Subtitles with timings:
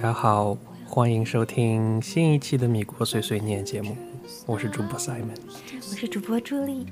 [0.00, 0.56] 家好，
[0.86, 3.94] 欢迎收听新一期的米国碎碎念节目，
[4.46, 5.36] 我是主播 Simon，
[5.90, 6.86] 我是主播朱莉。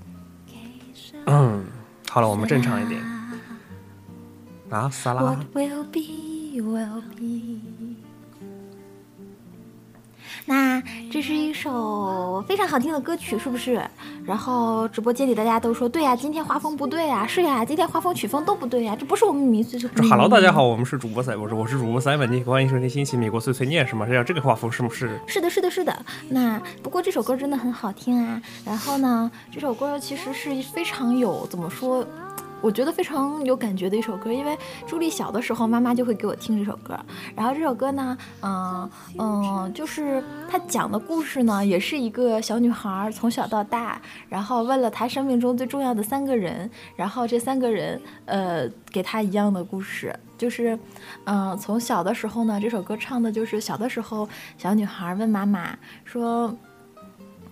[1.24, 1.64] 嗯，
[2.06, 3.00] 好了，我们正常一点。
[4.68, 5.42] 啊，萨拉。
[10.48, 10.82] 那
[11.12, 13.78] 这是一首非常好听的歌曲，是不是？
[14.24, 19.78] 然后直播间里大家都说，对呀，今天画风不对呀，是呀，今天画风曲风都不对呀，这不是我们民粹。
[20.08, 24.06] Hello，大家好，我们是主播赛，我是我是主播赛文，你欢迎收听新奇美国碎碎念，是吗？
[24.06, 25.20] 是要这个画风是不是？
[25.26, 25.94] 是的，是的，是的。
[26.30, 28.40] 那不过这首歌真的很好听啊。
[28.64, 32.02] 然后呢，这首歌其实是非常有怎么说？
[32.60, 34.56] 我觉得非常有感觉的一首歌，因为
[34.86, 36.98] 朱莉小的时候，妈妈就会给我听这首歌。
[37.36, 50.78] 然后这首歌呢，嗯嗯，就是它讲的故事呢，也是一个小女孩从小到大，然后问了她生命中最重要的三个人，然后这三个人，呃，给她一样的故事，就是，
[51.24, 56.54] 嗯，从小的时候呢，这首歌唱的就是小的时候，小女孩问妈妈说。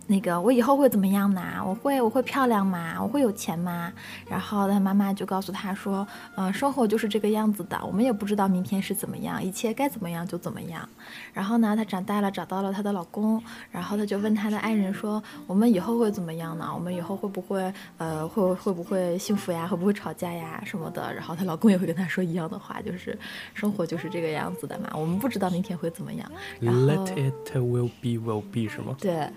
[0.08, 1.42] 那个我以后会怎么样呢？
[1.66, 2.96] 我会我会漂亮吗？
[3.02, 3.92] 我会有钱吗？
[4.28, 6.06] 然后他妈妈就告诉他说，
[6.36, 10.88] 嗯，生活就是这个样子的，我们也不知道明天是怎么样，一切该怎么样就怎么样。
[11.32, 16.70] 然后呢，她长大了，找到了她的老公，然后她就问她的爱人说，我们以后会怎么样呢？
[16.72, 19.66] 我们以后会不会呃会会不会幸福呀？
[19.66, 21.12] 会不会吵架呀什么的？
[21.12, 23.18] 然后她老公也会跟她说一样的话，就是
[23.54, 26.30] 生活就是这个样子的嘛，我们不知道明天会怎么样。
[26.60, 28.96] Let it will be will be 是吗？
[29.00, 29.28] 对。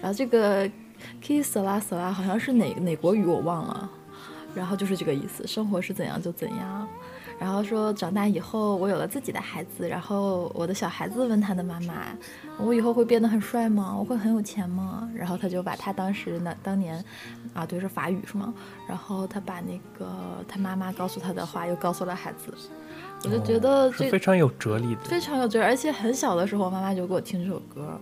[0.00, 0.68] 然后这个
[1.22, 3.90] kiss 啦死啦好像是哪哪国语我忘了，
[4.54, 6.88] 然后就是这个意思，生活是怎样就怎样。
[7.38, 12.04] 然后说长大以后我有了自己的孩子，然后我的小孩子问他的妈妈，
[12.58, 13.94] 我以后会变得很帅吗？
[13.94, 15.06] 我会很有钱吗？
[15.14, 17.04] 然后他就把他当时那当年，
[17.52, 18.54] 啊对是法语是吗？
[18.88, 20.08] 然后他把那个
[20.48, 22.54] 他妈妈告诉他的话又告诉了孩子，
[23.24, 28.00] 我就觉得这非常有哲理的，非常有哲理，而且很小的时候我妈妈就给我听这首歌。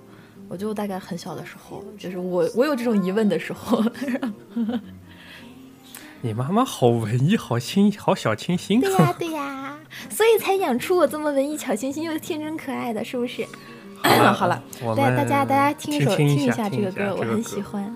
[0.55, 3.83] 我就大概很小的时候，就是我我有这种疑问的时候。
[6.23, 8.81] 你妈妈好文艺，好清，好小清新。
[8.81, 9.77] 对呀对呀，
[10.09, 13.45] 所以才养出我这么文艺、小清新又天真可爱的，是不是？
[14.01, 14.63] 好了，
[14.97, 17.93] 大大家大家听一首听一下这个歌，我很喜欢。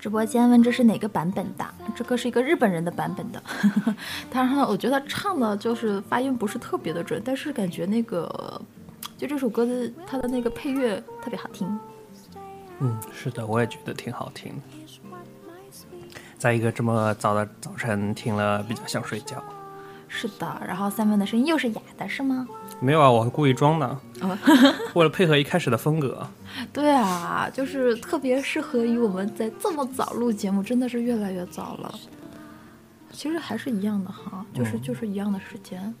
[0.00, 1.74] 直播间问这是哪个版本的？
[1.94, 3.42] 这个是一个日本人的版本的。
[4.32, 8.60] 当然了，我觉得唱的就是发音不是特别的准，但是感觉那个
[9.18, 11.78] 就这首歌的它的那个配乐特别好听。
[12.78, 14.58] 嗯，是的，我也觉得挺好听。
[16.38, 19.44] 在一个这么早的早晨听了，比较想睡觉。
[20.12, 22.46] 是的，然后 Simon 的声音又是哑的，是吗？
[22.80, 23.86] 没有啊，我故意装的，
[24.20, 24.36] 哦
[24.94, 26.26] 为了配合一开始的风格。
[26.72, 31.94] 对啊，就是特别适合于我们在这么早录节目，真的是越来越早了。
[33.12, 35.94] 其实还是一样的哈，就是、嗯就是一样的时间。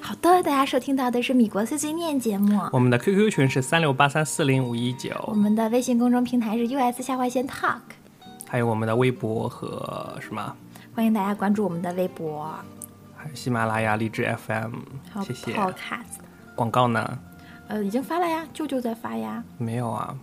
[0.00, 7.80] 好的，大家收听到的是米国碎碎念节目，我们的 QQ 群是三六八三四零五一九我，们的微信公众平台是 US 下划线 Talk，
[8.48, 10.56] 还有我们的微博和什么，
[10.94, 12.54] 欢迎大家关注我们的微博，
[13.24, 14.74] 还有喜马拉雅、荔枝 FM，
[15.24, 15.54] 谢谢。
[15.54, 16.20] Podcast。
[16.54, 17.18] 广告呢？
[17.68, 19.42] 呃，已经发了呀，舅舅在发呀。
[19.56, 20.14] 没有啊。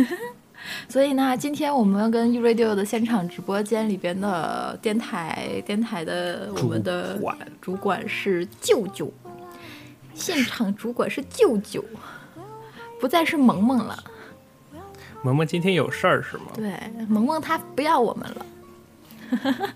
[0.86, 9.10] 所以呢，今天我们跟 U Radio 的现场直播间里边的电台电台的我们的主管主管是舅舅，
[10.12, 11.82] 现场主管是舅舅，
[13.00, 14.04] 不再是萌萌了。
[15.22, 16.48] 萌萌今天有事儿是吗？
[16.54, 16.78] 对，
[17.08, 19.74] 萌萌他不要我们了。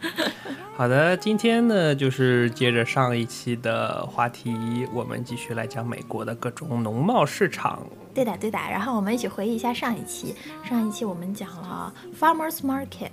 [0.76, 7.84] 好的，今天呢就是接着上一期的话题，我们继续来讲美国的各种农贸市场。
[8.14, 8.58] 对的，对的。
[8.58, 10.34] 然后我们一起回忆一下上一期，
[10.64, 13.10] 上一期我们讲了 Farmers Market，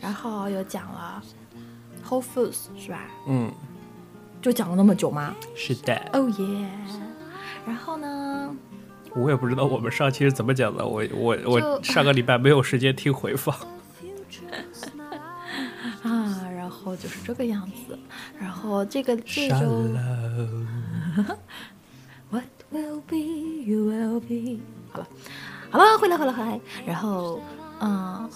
[0.00, 1.22] 然后又讲了
[2.08, 3.00] Whole Foods，是吧？
[3.28, 3.52] 嗯，
[4.42, 5.34] 就讲了那么久吗？
[5.54, 6.68] 是的，哦耶！
[7.66, 8.54] 然后呢？
[9.14, 13.56] 我也不知道我们上期是怎么讲的，我我我上个礼拜没有时间听回放。
[16.86, 17.98] 后就是这个样子，
[18.38, 19.96] 然后这个这沙周漏
[22.30, 23.16] What will be,
[23.64, 24.60] you will be。
[24.92, 25.06] 好了，
[25.70, 26.60] 好了，回来，回来，回来。
[26.86, 27.40] 然后，
[27.80, 28.30] 嗯，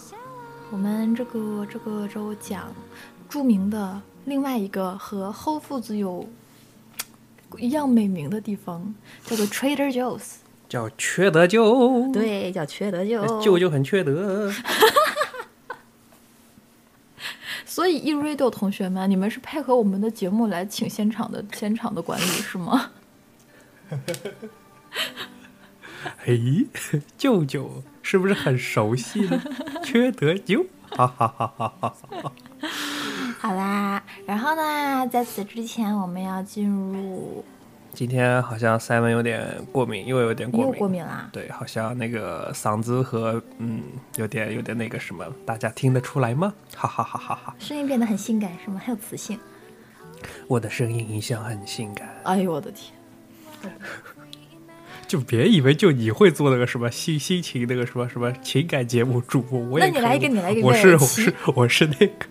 [0.72, 2.74] 我们这个这个周讲
[3.28, 6.28] 著名的另外一个和 Whole Foods 有
[7.56, 8.92] 一样美名的地方，
[9.24, 10.38] 叫做 Trader Joe's。
[10.68, 13.40] 叫缺德舅，，对，叫缺德舅。
[13.40, 14.52] 舅舅很缺德。
[17.64, 22.90] 所以 e radio 同学们，你们是配合我们的节目来请现场的现场的管理是吗？
[26.18, 26.66] 嘿，
[27.18, 29.42] 舅舅是不是很熟悉呢？
[29.84, 32.32] 缺德舅，哈哈哈哈哈哈！
[33.38, 37.44] 好啦，然后呢，在此之前，我们要进入
[37.92, 40.78] 今天好像 Simon 有点过敏，又有点过敏。
[40.78, 41.28] 过敏啦？
[41.32, 43.82] 对，好像那个嗓子和嗯，
[44.16, 46.54] 有点有点那个什么，大家听得出来吗？
[46.74, 47.54] 哈哈哈哈哈！
[47.58, 48.80] 声音变得很性感是吗？
[48.82, 49.38] 还有磁性。
[50.46, 52.92] 我的声音一向很性感，哎呦我的天！
[55.06, 62.26] 就别以为就你会做那个什么心心情那个什么什么情感节目主播，我也那你来一个你来一个我是我是我是那个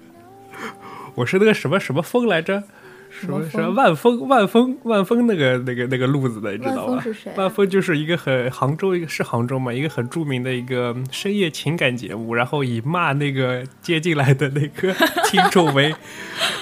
[1.15, 2.63] 我是那个什么什么风来着？
[3.09, 7.35] 什么么什么万峰万峰万峰那个那个那个路子的，你知道吗万峰是谁啊？
[7.37, 14.93] 万峰就是一个很杭州一个是杭州嘛，一个很著名的一个深夜情感节目，然后以骂那个接进来的那个
[15.25, 15.93] 听众为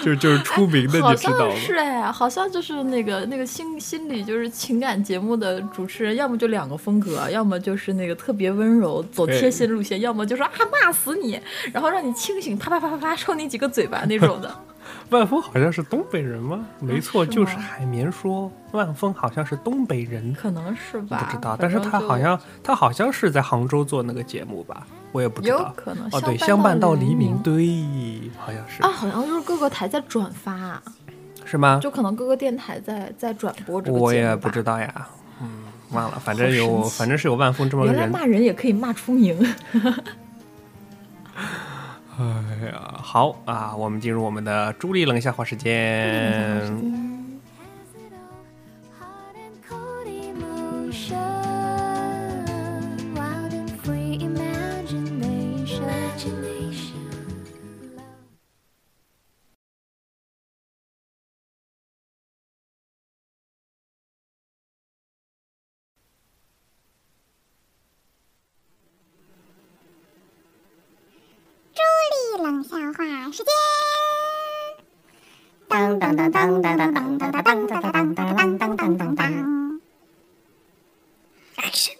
[0.03, 1.59] 就就是出名的，好你知道吗像？
[1.59, 11.39] 是哎，好像就是那个那个心心理就是情感节目的主持人，要么就两个风格，要么就是那个特别温柔走贴心路线，要么就是啊骂死你，
[11.73, 14.49] 然后让你清醒，啪啪啪啪啪抽你几个嘴巴那种的。
[15.11, 16.65] 万峰好像是东北人吗？
[16.79, 21.23] 没错，啊是就是海绵说万峰好像是东北人，可能是吧？
[21.23, 25.73] 不知道，但是他好像他好像是在杭州做那个节目吧，我也不知有道。
[25.75, 30.81] 可能哦，对，相相伴到黎黎明，对，好像是啊，好像就是各个台在转发，
[31.45, 31.79] 是吗？
[31.81, 35.07] 就可能各个电台在在转播这个我也不知道呀，
[35.41, 35.49] 嗯，
[35.91, 38.01] 忘了，反正有，反正是有万峰这么个人。
[38.01, 39.37] 原来骂人也可以骂出名。
[42.19, 47.16] 哎呀，好啊，我们进入我们的朱莉冷笑话时间。
[72.63, 73.47] 笑话时间。
[75.67, 79.81] 当当当当当当当当当当当当当当当当当当。
[81.57, 81.97] Action！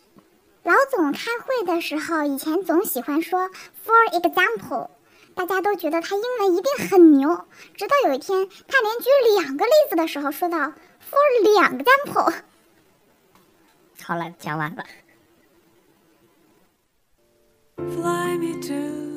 [0.64, 3.50] 老总开会的时候，以前总喜欢说
[3.86, 4.90] “for example”，
[5.34, 7.46] 大家都觉得他英文一定很牛。
[7.76, 9.10] 直到有一天，他连举
[9.42, 12.34] 两个例子的时候，说到 “for 两个 example”。
[14.04, 14.84] 好了，讲完了。
[17.78, 19.17] Fly me to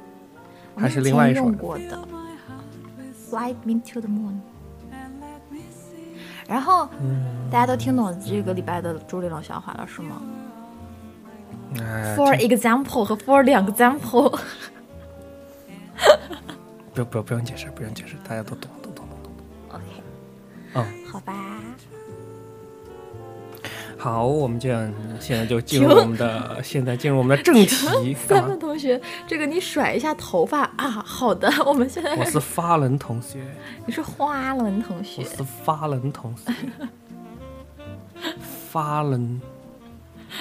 [0.75, 1.83] 我还是另外一首前用过的
[3.29, 4.33] 《Fly Me to the Moon》。
[6.47, 6.89] 然后、
[7.49, 10.21] 大家都听懂这个礼拜的朱丽冷笑话了是吗
[11.79, 14.37] 哎，？For example 和 For 两个 example，
[16.93, 19.31] 不用不用不用解释，不用解释，大家都懂，都懂，都懂。
[19.69, 19.83] OK，
[20.73, 21.33] 嗯，好吧。
[24.01, 28.15] 好，我们这样现在就进入我们的，现在进入我们的正题。
[28.27, 30.89] 干三嘛问同学，这个你甩一下头发啊。
[31.05, 33.39] 好的，我们现在我是发轮同学，
[33.85, 36.51] 你是花轮同学我，是发轮同学，
[38.71, 39.39] 发轮。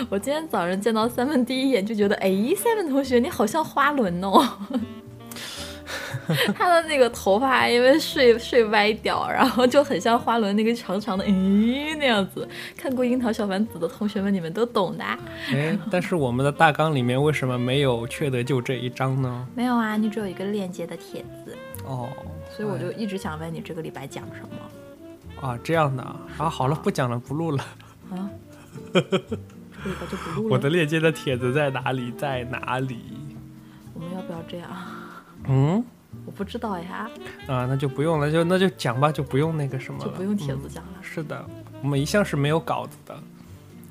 [0.09, 4.43] 我今天早上见到 Seven 第一眼就觉得，哎，三问同学你好像花轮哦。
[6.55, 12.49] 他的那个头发因为睡睡歪掉，然后就很像花轮那个长长的，咦那样子。
[12.77, 15.05] 看过《樱桃小丸子》的同学们，你们都懂的。
[15.53, 19.47] 哎，但是我们的大纲里面为什么没有缺德就这一章呢？
[19.55, 22.09] 没有啊，你只有一个链接的帖子，哦，
[22.55, 27.65] 所以我就一直想问你这个礼拜讲什么啊这样的啊，啊好了，不讲了，不录了。
[28.11, 28.31] 啊？
[28.93, 30.55] 这个礼拜就不录了。
[30.55, 32.13] 我的链接的帖子在哪里？
[32.13, 32.99] 在哪里？
[33.95, 34.69] 我们要不要这样？
[35.49, 35.83] 嗯，
[36.27, 37.11] 我不知道呀，
[37.47, 40.93] 啊，那就不用了，就那就讲吧，就不用那个什么了，就不用帖子嗯讲了。
[41.01, 41.45] 是的，
[41.83, 43.19] 我们一向是没有稿子的，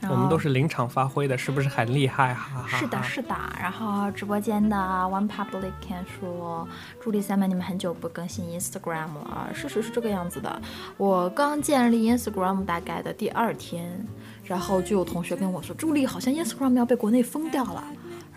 [0.10, 2.34] 我们都是临场发挥的，是不是很厉害？
[2.34, 2.78] 哈哈哈。
[2.78, 3.36] 是的，是的。
[3.60, 6.68] 然后直播间的 One Public can 说，
[7.02, 9.50] 助理 Simon，你们很久不更新 Instagram 了。
[9.54, 10.62] 事实是这个样子的，
[10.98, 14.06] 我刚建立 Instagram 大概的第二天，
[14.44, 17.84] 然后就有同学跟我说，助理好像 Instagram 要被国内封掉了。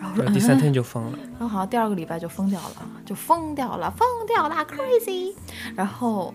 [0.02, 5.32] 然后第三天就疯了，然后好像第二个礼拜就疯掉了，就疯掉了，疯掉了，crazy。
[5.74, 6.34] 然后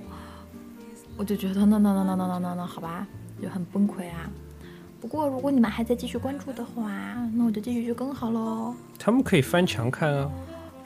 [1.17, 3.05] 我就觉得，那那那那那那那那，好吧，
[3.41, 4.29] 就很崩溃啊。
[4.99, 6.91] 不过如果你们还在继续关注的话，
[7.33, 8.73] 那我就继续去更好喽。
[8.97, 10.29] 他们可以翻墙看啊，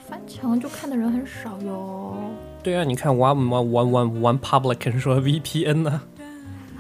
[0.08, 2.18] 翻墙就看的人很少哟。
[2.62, 6.02] 对啊，你看玩玩玩玩 public 说 VPN 呢、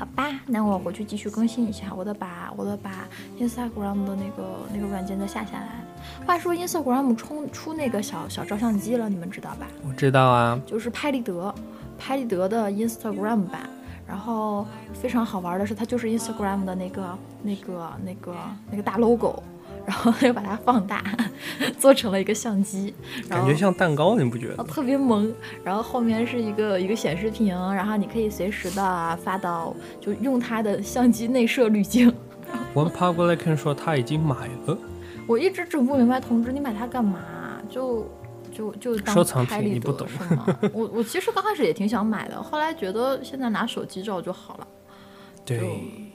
[0.01, 3.07] 好吧，那我回去继续更新一下，我得把我得把
[3.39, 4.43] Instagram 的那个
[4.73, 5.85] 那个软件再下下来。
[6.25, 9.67] 话说 Instagram 出出那个小小照相机了，你们知道吧？
[9.87, 11.53] 我知道啊，就是拍立得，
[11.99, 13.69] 拍立得的 Instagram 版。
[14.07, 18.35] 然后非常好玩的是，它就是 Instagram 的那个、那个、那个、
[18.71, 19.43] 那个大 logo，
[19.85, 21.03] 然后又把它放大，
[21.79, 22.93] 做成了一个相机，
[23.27, 24.63] 然后感觉像蛋糕，你不觉得？
[24.63, 25.33] 啊特别萌。
[25.63, 32.13] 然后后面是一个一个显示屏，然后你可以随时的发到，就用它的相机内设滤镜。
[32.73, 34.77] One Public 说他已经买了，
[35.27, 37.19] 我一直整不明白，同志，你买它干嘛？
[37.69, 38.05] 就
[38.51, 40.45] 就就当收藏拍立得品你不懂是吗？
[40.73, 44.67] 我我其实刚开始也挺想买的，后来觉得现在拿手机照就好了。
[45.45, 46.10] 对，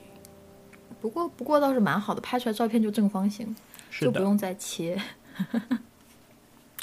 [1.00, 3.55] 不过不过倒是蛮好的，拍出来照片就正方形，
[4.00, 5.00] 就不用再切。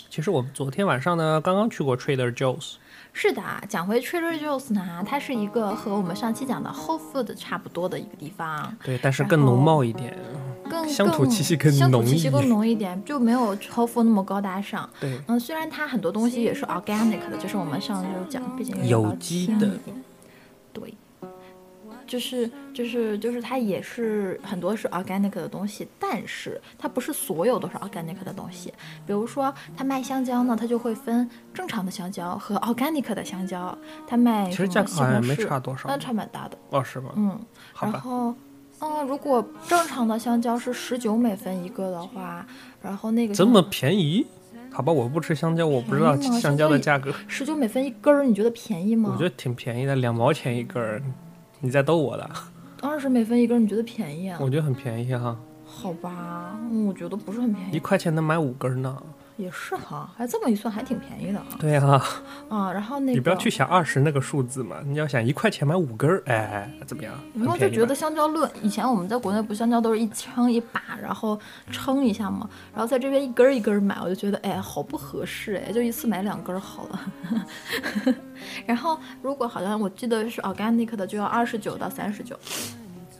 [0.09, 2.75] 其实我昨天晚上呢，刚刚去过 Trader Joe's，
[3.13, 10.15] 是的，讲回 Trader Joe's 呢，它是一个和我们上期讲的 Whole Food 差不多的一个地方，对，但是更浓茂一点。
[10.69, 14.89] 更乡土气息更浓一气息更浓一点，就没有 Whole Food 那么高大上。
[14.99, 19.67] 对，嗯，虽然它很多东西也是 organic 的，就是我们上周讲，毕竟有机的
[22.05, 28.73] 就是就是就是它也是很多是 organic 的东西，但是它不是所有都是 organic 的东西。
[29.05, 33.77] 比如说，它卖香蕉呢，它就会分正常的香蕉和 organic 的香蕉。
[34.07, 36.57] 它卖其实价格好像没差多少那差蛮大的。
[36.69, 37.11] 哦，是吗？
[37.15, 37.39] 嗯，
[37.71, 38.35] 好吧，然后，
[38.79, 42.45] 嗯，如果正常的香蕉是十九美分一个的话，
[42.81, 44.25] 然后那个这么便宜？
[44.71, 49.11] 好吧，我不吃香蕉，我不知道香蕉的价格，十九美分一根儿，你觉得便宜吗？
[49.13, 50.99] 我觉得挺便宜的，两毛钱一根儿。
[51.65, 52.29] 你在逗我的？
[52.81, 54.37] 二十美分一根，你觉得便宜啊？
[54.41, 59.01] 我觉得很便宜哈，好吧，嗯，我觉得不是很便宜，一块钱能买五根呢。
[59.35, 61.47] 也是哈，还这么一算还挺便宜的啊。
[61.59, 62.03] 对啊，
[62.49, 67.13] 啊，然后那个你不要去想二十那个数字嘛，你要想一块钱买五根儿，哎，怎么样？
[67.35, 71.39] 然后就觉得香蕉论，以前我们在国内不香蕉都是一称一把，然后
[71.71, 76.99] 称一下嘛，然后在这边一根儿一根儿买，我就觉得哎好不合适哎，就一次买两根儿好了。
[78.67, 82.37] 然后如果好像我记得是 organic 的就要二十九到三十九，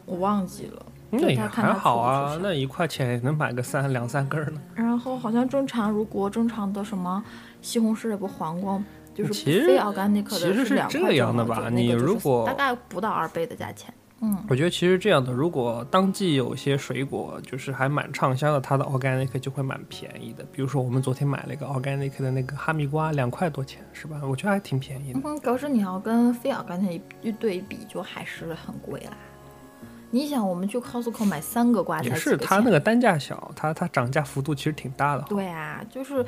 [0.05, 0.85] 我忘记了。
[1.21, 4.61] 那也还好啊，那一块钱也能买个三两三根儿呢。
[4.73, 7.23] 然后好像正常，如果正常的什么
[7.61, 8.81] 西红柿也不黄瓜，
[9.13, 20.43] 就是其实非 organic 的，其实是这样的吧你如果大概不到二倍的价钱，嗯，我觉得其实这样的，如果当季有些水果就是还蛮畅销的，它的 organic 就会蛮便宜的。
[20.51, 24.21] 比如说我们昨天买了一个 organic 的那个哈密瓜，两块多钱是吧？
[24.23, 25.19] 我觉得还挺便宜的。
[25.23, 29.17] 嗯，可是你要跟非 organic 一对比，就还是很贵啦。
[30.13, 35.23] 你想，我们去 Costco 买三个瓜才也是它那个单价小，它它涨价幅度其实挺大的。
[35.23, 36.23] 对啊，就是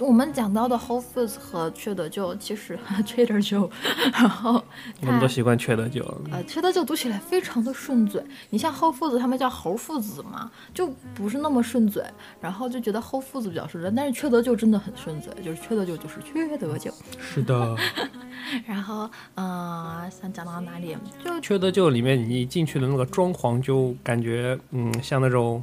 [0.00, 3.68] 我们讲到的 Whole Foods 和缺德舅，其实 Trader Joe，
[4.12, 4.62] 然后
[5.00, 8.22] 它我们都习惯缺德酒，呃，缺德舅读起来非常的顺嘴。
[8.50, 12.02] 你像 Whole Foods，他们叫猴父子嘛，就不是那么顺嘴，
[12.40, 16.92] 然后就觉得 Whole Foods 比较顺嘴，但是缺德舅真的很顺嘴，就是缺德舅就是缺德舅。
[17.18, 17.76] 是的，
[18.66, 20.96] 然后，呃，想讲到哪里？
[21.24, 25.62] 就缺德酒里面你进去的那个装潢就感觉嗯像那种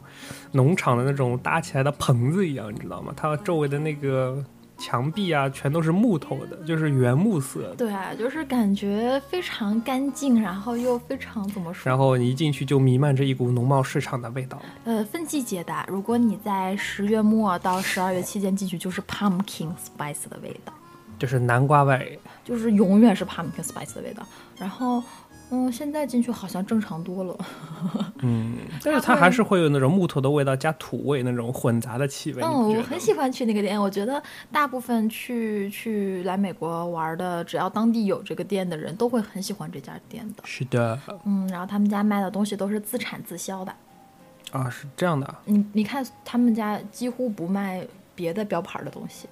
[0.56, 3.14] 农场的那种搭起来的棚子一样，你知道吗？
[3.16, 4.42] 它周围的那个
[4.78, 7.76] 墙壁啊全都是木头的，就是原木色的。
[7.76, 11.90] 对啊，就是感觉非常干净，然后又非常怎么说？
[11.90, 14.62] 然后你一进去就弥漫着一股农贸市场的味道。
[14.86, 20.74] 呃，分季节的，如果你在十月末到十二月期间进去，就是 pumpkin spice 的味道，
[21.20, 24.26] 就是南瓜味，就是永远是 pumpkin spice 的味道。
[24.58, 25.04] 然后，
[25.52, 27.38] 嗯，现在进去好像正常多了。
[28.24, 32.42] 嗯，但是它还是会有那种木头的味道加土味那种混杂的气味。
[32.42, 33.80] 嗯，我很喜欢去那个店。
[33.80, 34.22] 我觉得
[34.52, 40.44] 大部分去去来美国玩的，只要当地有这个店的人，都会很喜欢这家店的。
[40.46, 43.74] 是的嗯，然后他们家卖的东西都是自产自销的。
[44.52, 45.40] 啊，是这样的啊。
[45.46, 47.86] 你你看，他们家几乎不卖
[48.16, 49.28] 别的标牌的东西。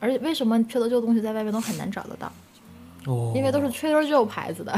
[0.00, 2.30] 而且为什么缺德舅的东西在外面都很难找得到？
[3.06, 4.72] 哦，因为都是 Trader Joe 牌子的。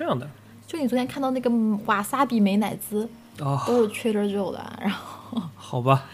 [0.00, 0.26] 这样的
[0.66, 1.50] 就你昨天看到那个
[1.84, 3.06] 瓦萨比美乃滋，
[3.38, 4.72] 啊，都是 Trader 的。
[4.80, 6.06] 然后好吧。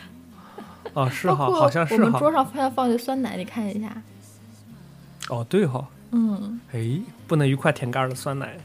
[0.93, 2.33] 哦，是哈，好像是我们桌哈。
[2.33, 4.02] 上放放的酸奶，你看一下。
[5.28, 5.87] 哦，对哈。
[6.11, 8.57] 嗯，哎，不能愉快舔盖儿的酸奶。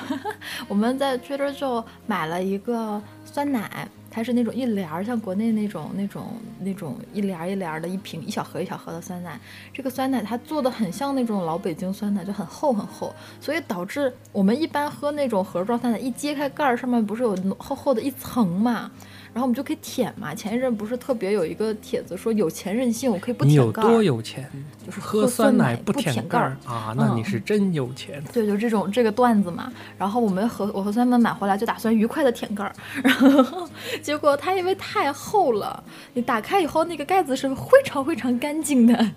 [0.66, 9.40] 我们在 Trader Joe 买了一个酸奶，它是那种一帘儿，像国内那种那种那种一帘儿一帘儿的一瓶一小盒一小盒的酸奶。
[9.72, 18.88] 这个酸奶它做的很像那种老北京酸奶，就很厚很厚，所以导致我们一般喝那种盒装酸奶，一揭开盖儿上面不是有厚厚的一层嘛。
[19.34, 20.34] 然后我们就可以舔嘛。
[20.34, 23.88] 前一阵不是特别有一个帖子说有钱任性，我可以不舔盖儿。
[23.88, 24.48] 多有钱？
[24.86, 26.94] 就是喝喝酸奶奶不舔盖儿儿啊？
[26.96, 28.22] 那你嗯是真有钱。
[28.32, 29.70] 对，就这种这个段子嘛。
[29.98, 33.68] 然后我们和我和酸们买回来就打算愉快的舔盖儿， 然后
[34.00, 35.82] 结果它因为太厚了，
[36.14, 39.10] 你打开以后那个盖子是非常非常干净的。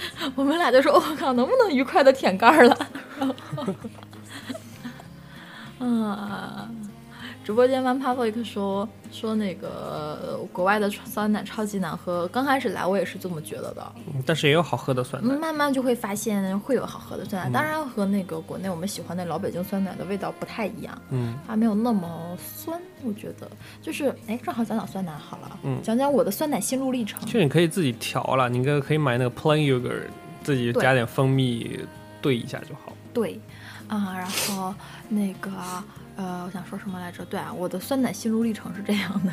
[0.34, 2.76] 我们俩就说：“我、靠，能不能愉快的舔盖儿了？”
[3.20, 3.74] 然后，
[5.80, 6.89] 嗯，
[7.50, 9.66] 直播间 One Public 说说那个
[10.22, 13.92] 呃国外的酸奶超级难喝，刚开始来我也是这么觉得的。
[14.06, 15.34] 嗯但是也有好喝的酸奶。
[15.34, 23.50] 慢慢就会发现会有好喝的酸奶，当然和那个国内我们喜欢的老北京酸奶的味道不太一样，嗯，它没有那么酸，我觉得
[23.82, 27.20] 就是哎，正好讲讲酸奶好了，嗯讲讲我的酸奶心路历程。
[27.26, 30.04] 其实你可以自己调了，你可可以买那个 plain yogurt，
[30.44, 31.80] 自己加点蜂蜜
[32.22, 32.92] 兑一下就好。
[33.12, 33.40] 对，
[33.88, 34.72] 啊，然后
[35.08, 35.50] 那个
[36.20, 37.24] 呃，我想说什么来着？
[37.24, 39.32] 对啊，我的酸奶心路历程是这样的。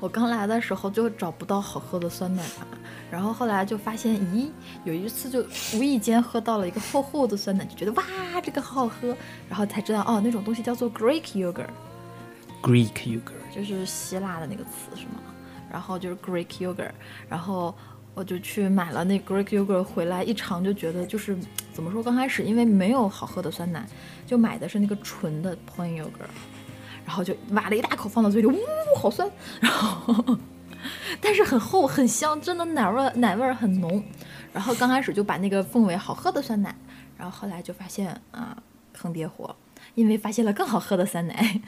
[0.00, 2.66] 我刚来的时候就找不到好喝的酸奶嘛，
[3.10, 4.48] 然后后来就发现，咦，
[4.84, 8.02] 有一次就无意间喝到了一个厚厚的酸奶，就觉得哇，
[8.42, 9.14] 这个好好喝，
[9.46, 15.20] 然后才知道哦，那种东西叫做 Greek yogurt，Greek yogurt，就是希腊的那个词是吗？
[15.70, 16.92] 然后就是 Greek yogurt，
[17.28, 17.74] 然后
[18.14, 21.38] 我就去买了那 Greek yogurt 回来一尝就觉得就是
[21.72, 23.86] 怎么说，刚开始因为没有好喝的酸奶，
[24.26, 26.28] 就买的是那个纯的 plain yogurt，
[27.06, 28.58] 然后就挖了一大口放到嘴里，呜，
[28.96, 30.38] 好酸，然后
[31.20, 34.02] 但是很厚很香，真的奶味奶味很浓。
[34.52, 36.74] 然后刚开始就把那个奉为好喝的酸奶，
[37.16, 38.60] 然后后来就发现啊
[38.92, 39.54] 坑爹货，
[39.94, 41.60] 因为发现了更好喝的酸奶。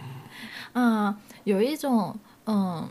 [0.74, 2.86] 啊，有一种嗯，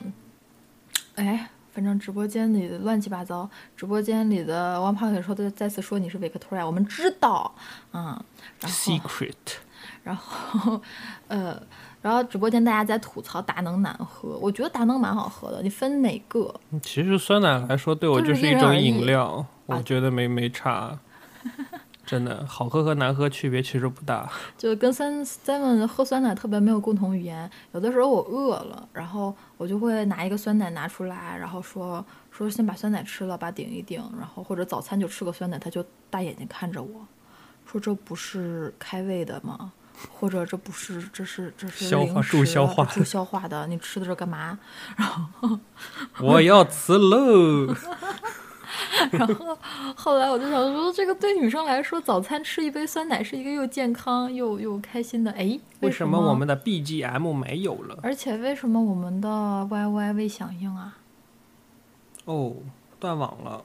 [1.16, 7.56] 哎，反正直播间里的乱七八糟，直播间里的王胖也说的再次说你是 Victoria，我们知道，
[7.94, 8.04] 嗯，
[8.60, 9.34] 然后 secret，
[10.04, 10.82] 然后
[11.30, 11.58] 呃，
[12.02, 16.54] 然后直播间大家在吐槽达能难喝，我觉得达能蛮好喝的，你分哪个？
[16.82, 21.00] 其实酸奶来说，对我就是是一种饮料，我啊觉得没没差。
[22.06, 24.28] 真的，好喝和难喝区别其实不大。
[24.58, 27.50] 就跟三 seven 喝酸奶特别没有共同语言。
[27.72, 37.06] 有的时候我饿了，然后我就会拿一个酸奶拿出来，然后说说先把酸奶吃了，吧顶一顶，然后或者早餐就吃个酸奶，他就大眼睛看着我，
[37.69, 39.74] 说这不是开胃的吗？
[40.10, 44.58] 或者这不是这是这是消化助消化助消化的，你吃的这干嘛？
[44.95, 45.60] 然后
[46.22, 47.76] 我要辞喽！
[49.12, 49.58] 然后
[49.96, 55.32] 后来我就想说，这个对女生来说，早餐吃一杯酸奶是一个又健康又又开心的。
[55.32, 57.98] 哎，为什什么我们的 BGM 没有了？
[58.02, 59.30] 而且为什么我们的
[59.70, 60.98] YY 未响应啊？
[62.26, 62.54] 哦，
[63.00, 63.64] 断网了。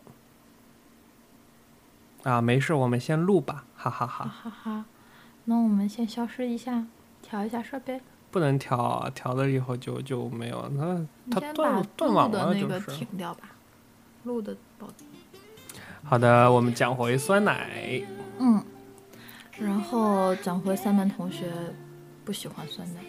[2.22, 4.84] 啊，没事，我们先录吧，哈哈哈哈哈，
[5.44, 6.86] 那我们先消失一下，
[7.20, 8.00] 调一下设备。
[8.30, 12.98] 不能调啊，调了以后就就没有，那你先它断把断网的那个了就是。
[12.98, 13.50] 停掉吧，
[14.24, 18.02] 录的保好的，我们讲回酸奶。
[18.38, 18.62] 嗯，
[19.58, 21.46] 然后讲回三班同学
[22.24, 23.00] 不喜欢酸奶，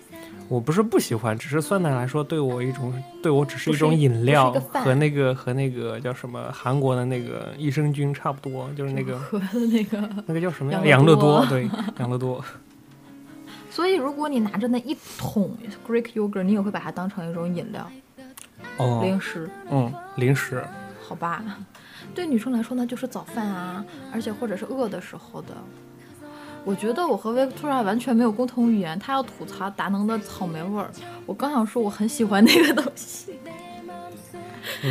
[0.48, 10.10] 我不是不喜欢，只是酸奶来说，对我一种对我只是一种饮料，和那个和那个叫什么韩国的那个益生菌差不多，就是那个喝的那个。
[10.28, 10.80] 那个叫什么呀？
[10.80, 12.44] 养养乐多，对，养乐多。
[13.70, 15.52] 所以如果你拿着那一桶
[15.86, 17.92] Greek yogurt，你也会把它当成一种饮料、
[18.78, 20.64] 哦，零食，嗯，零食。
[21.08, 21.44] 好吧？
[22.14, 25.50] 对女生来说呢，就是早饭啊，而且或者是饿的时候的。
[26.64, 30.90] 我觉得我和 Victoria 完全没有共同语言，她要吐槽达能的草莓味儿，
[31.28, 33.38] 我刚想说我很喜欢那个东西。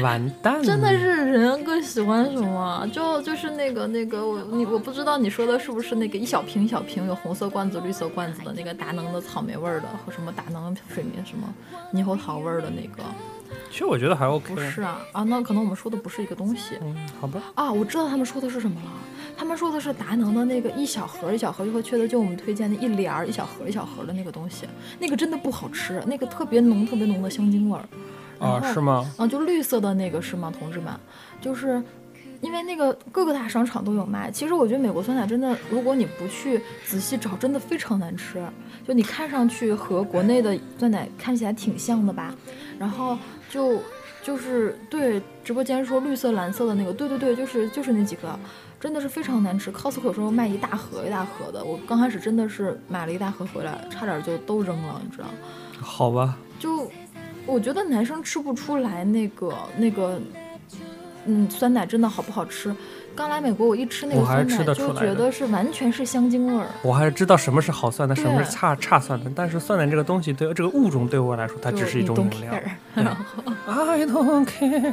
[0.01, 2.89] 完蛋，真的是人更喜欢什么？
[2.93, 11.53] 就就是那个那个我你我不知道你说的是不是那个一小瓶一小瓶有红色罐子、绿色罐子的那个达能的草莓味儿的，和什么达能水蜜什么
[11.93, 13.03] 猕猴桃味儿的那个？
[13.75, 14.55] 其实我觉得还 OK。
[14.55, 17.43] 不是啊啊，那可能我们说的不是一个东西嗯，好吧。
[17.57, 17.73] 啊。
[17.73, 18.91] 我知道他们说的是什么了，
[19.37, 24.65] 他们说的是达能的那个一小盒一小盒，就和缺德就我们推荐的一帘儿一小盒一小盒的那个东西，
[25.01, 27.85] 那个真的不好吃，那个特别浓特别浓的香精味儿。
[28.39, 29.13] 啊，是吗？
[29.17, 30.95] 啊，就绿色的那个是吗，同志们？
[31.41, 31.83] 就是
[32.43, 34.31] 因为那个各个大商场都有卖。
[34.31, 38.41] 其实我觉得美国酸奶真的，如果你不去仔细找，真的非常难吃。
[38.87, 42.35] 就你看上去和国内的酸奶看起来挺像的吧，
[42.79, 43.17] 然后
[43.55, 43.81] 就
[44.21, 48.37] 就是对直播间说绿色、蓝色的那个，对对对，就是就是那几个。
[48.81, 55.27] 真的是非常难吃，Costco 有时候卖一大盒一大盒的，我刚开始真的是买了一大盒回来，差点就都扔了，你知道？
[55.81, 56.37] 好吧。
[56.59, 56.91] 就
[57.47, 60.21] 我觉得男生吃不出来那个那个，
[61.25, 62.75] 嗯，酸奶真的好不好吃。
[63.17, 66.67] 刚来美国，我一吃那个酸奶，就觉得是完全是香精味儿。
[66.83, 72.53] 我还是知道什么是好酸奶，什么是差差酸奶，但是酸奶这个东西对这个物种对我来说，它只是一种饮料。
[73.95, 74.93] I don't care。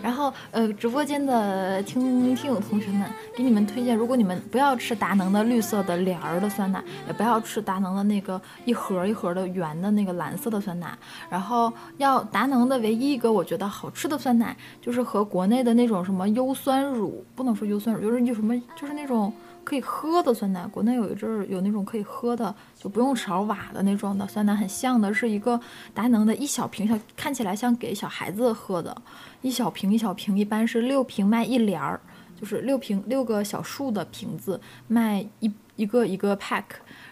[0.00, 3.02] 然后呃，直播间的听听友同学们，
[3.36, 10.96] 给你们推荐，如果你们不要吃达能的绿色的帘儿的酸奶，也不要吃达能的那个一盒一盒的圆的那个蓝色的酸奶，
[11.28, 19.32] 然后要达能的唯一一个我觉得好吃的酸奶，就是和国内的那种什么优酸乳，不能说优酸乳，就是有什么就是那种。
[19.64, 25.60] 可以喝的酸奶，国内有一阵儿有那种可以喝的，就不用勺瓦的那种的酸奶，很像的，是一个
[25.92, 28.96] 达能的一小瓶小，看起来像给小孩子喝的，
[29.42, 32.00] 一小瓶一小瓶，一般是六瓶卖一帘儿，
[32.40, 36.64] 就是六瓶六个小数的瓶子卖一一个一个 pack，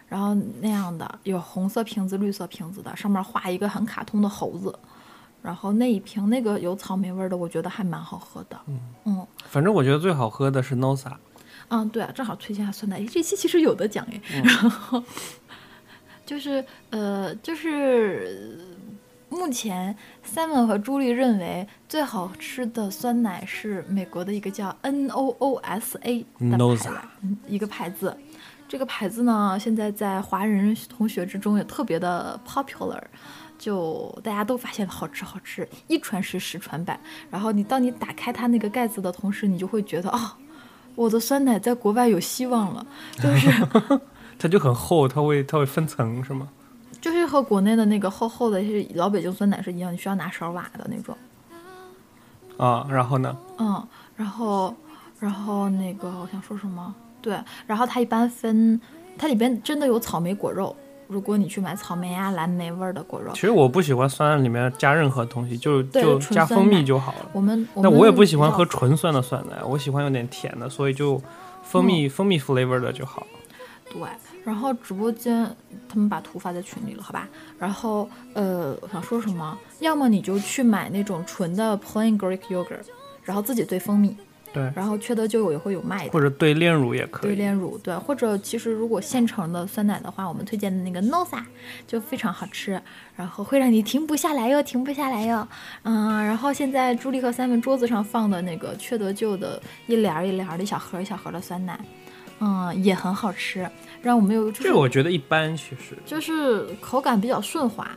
[0.08, 4.74] 然后那样的有红色瓶子、绿色瓶子的，上面画一个很卡通的猴子，
[5.46, 8.60] 然后那一瓶那个有草莓味儿的，我觉得还蛮好喝的。
[9.04, 11.12] 嗯反正我觉得最好喝的是 Nosa。
[11.68, 12.96] 嗯，对啊，正好推荐下酸奶。
[12.98, 15.00] 诶这期其实有的讲哎， 然后
[16.26, 18.58] 就是呃，就是
[19.28, 26.90] 目前 Simon 和朱莉认为最好吃的酸奶是美国的一个叫 N O O S A 的牌子，
[27.22, 28.16] 嗯一个牌子。
[28.68, 33.00] 这个牌子呢，现在在华人同学之中也特别的 popular，
[33.58, 36.98] 就大家都发现好吃好吃，一传十十传百。
[37.30, 40.18] 然后你当你打开它那个盖子的同时，你就会觉得哦，
[40.94, 42.86] 我的酸奶在国外有希望了，
[43.18, 43.50] 就是
[44.38, 46.48] 它就很厚，它会它会分层是吗？
[47.00, 51.16] 就是和国内的那个厚厚的是老北京酸奶是一样，你需要拿勺挖的那种。
[52.56, 53.36] 啊，然后呢？
[53.58, 54.74] 嗯，然后
[55.20, 56.94] 然后那个我想说什么？
[57.20, 58.80] 对，然后它一般分，
[59.18, 60.74] 它里边真的有草莓果肉。
[61.08, 67.30] 如果你去买草莓啊、蓝莓味儿的果肉其，实我不喜欢酸奶里面加任何东西，就就加蜂蜜就好了。
[67.32, 71.20] 我们们那我也不喜欢喝纯酸的酸奶，我喜欢有点甜的，所以就
[71.62, 73.26] 蜂蜜、蜂蜜 flavor 的就好。
[73.88, 74.02] 对，
[74.44, 75.44] 然后直播间
[75.88, 77.28] 他们把图发在群里了，好吧？
[77.58, 79.56] 然后呃，我想说什么？
[79.78, 82.84] 要么你就去买那种纯的 plain Greek yogurt，
[83.22, 84.16] 然后自己兑蜂蜜，
[84.52, 86.12] 对，然后缺德就有也会有卖的。
[86.12, 87.30] 或者兑炼乳也可以。
[87.30, 91.42] 对炼乳，对，或者其实如果现成的酸奶的话，我们推荐的那个 Nosa
[91.86, 92.80] 就非常好吃，
[93.16, 95.46] 然后会让你停不下来哟，停不下来哟。
[95.82, 101.78] 嗯，然后现在朱莉和 Simon 桌子上放的那个缺德舅的一帘儿一帘儿的一小盒一小盒的酸奶，
[102.40, 103.68] 嗯，也很好吃，
[104.00, 107.88] 让我们有就是这个我觉得一般，其实就是口感比较顺滑，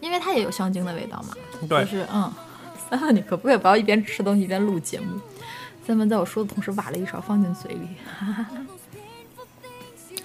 [0.00, 1.34] 因为它也有香精的味道嘛。
[1.68, 2.32] 对就是嗯
[2.90, 5.20] ，Simon 你可不可以不要一边吃东西一边录节目
[5.86, 7.88] ？Simon 在我说的同时挖了一勺放进嘴里，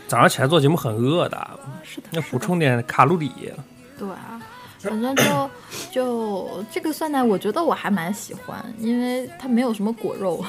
[0.07, 3.31] 早上起来做节目很饿的，是的，要补充点卡路里。
[3.97, 4.41] 对啊，
[4.79, 5.49] 反正就
[5.91, 10.45] 就这个酸奶，我觉得我还蛮喜欢，因为它没有什么果肉，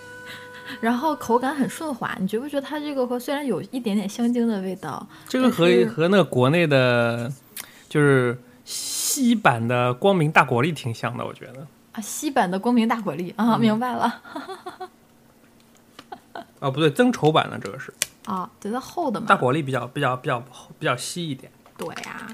[0.80, 2.16] 然后口感很顺滑。
[2.20, 7.32] 你觉不觉得它这个和虽然有一点点香精的味道，这个和和那个国内的，
[7.88, 11.66] 就是西版的光明大果粒挺像的，我觉得。
[11.94, 14.20] 啊，西版的光明大果粒啊，明白了
[16.60, 17.92] 哦，不对，增稠版的这个是
[18.26, 20.40] 啊，对，它厚的嘛，大果粒比较比较比较
[20.78, 21.50] 比较稀一点。
[21.76, 22.26] 对呀、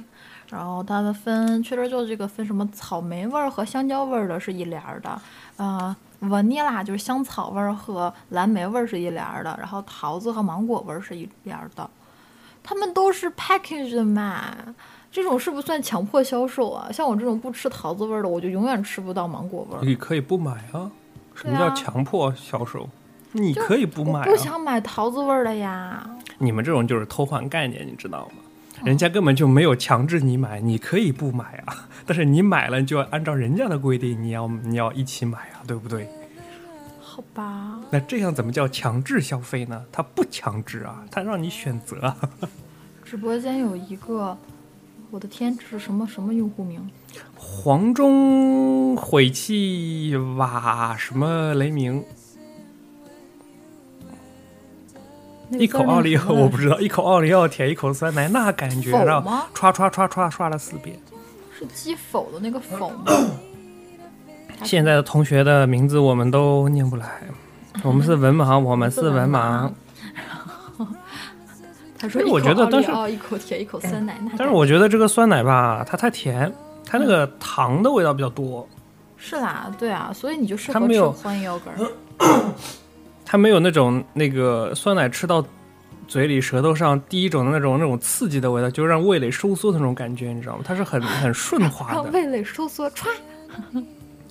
[0.51, 5.21] 然后它的分，确实就这个分什么草莓味儿和香蕉味儿的是一联儿的，
[5.57, 11.89] 呃，vanilla 就是香草味儿和蓝莓味儿是一联儿的，然后桃子和芒果味儿是一联儿的，
[12.63, 14.55] 它们都是 package 的嘛。
[15.13, 16.91] 这种是不是算强迫销售啊？
[16.93, 19.81] 像我这种不吃桃子味儿的，我就永远吃不到芒果味儿。
[19.83, 20.91] 你可以不买啊，
[21.35, 22.89] 什么叫强迫销售？
[23.33, 24.37] 你可以不买我不啊。
[24.37, 26.09] 想买桃子味儿的呀。
[26.39, 28.43] 你们这种就是偷换概念，你知道吗？
[28.85, 36.09] 人家根本就没有强制你买，你可以不买啊，但是你买了就要按照人家的规定，你要你要一起买啊，对不对？
[37.01, 39.85] 好吧，那这样怎么叫强制消费呢？
[39.93, 42.17] 它不强制啊，它让你选择啊。
[43.05, 44.39] 直播间有一个，
[45.11, 46.89] 我的天，这是什么什么用户名？
[47.37, 52.05] 黄忠毁气瓦什么雷鸣，
[55.49, 60.97] 那个一口奥利奥我不知道，一口奥利奥舔一口酸奶，那感觉否让吗刷刷刷刷刷了四遍。
[61.59, 63.05] 是击否的那个否吗？
[64.63, 67.23] 现在的同学的名字我们都念不来，
[67.83, 69.71] 我们是文盲，我们是文盲。。
[72.01, 74.19] 他说：“哎我觉得但是哦，一口甜，一口酸奶。
[74.39, 76.51] 但是我觉得这个酸奶吧，它太甜，
[76.87, 78.67] 它那个糖的味道比较多，
[79.19, 81.91] 是啦，对啊，所以你就适合吃欢迎 yogurt。
[83.27, 85.45] 它没有那种那个酸奶吃到
[86.09, 90.65] 嘴里舌头上第一种的那种那种刺激的味道，就让味蕾收缩的那种感觉，你知道吗？
[90.65, 92.03] 它是很很顺滑的。
[92.03, 93.09] 让味蕾收缩，歘，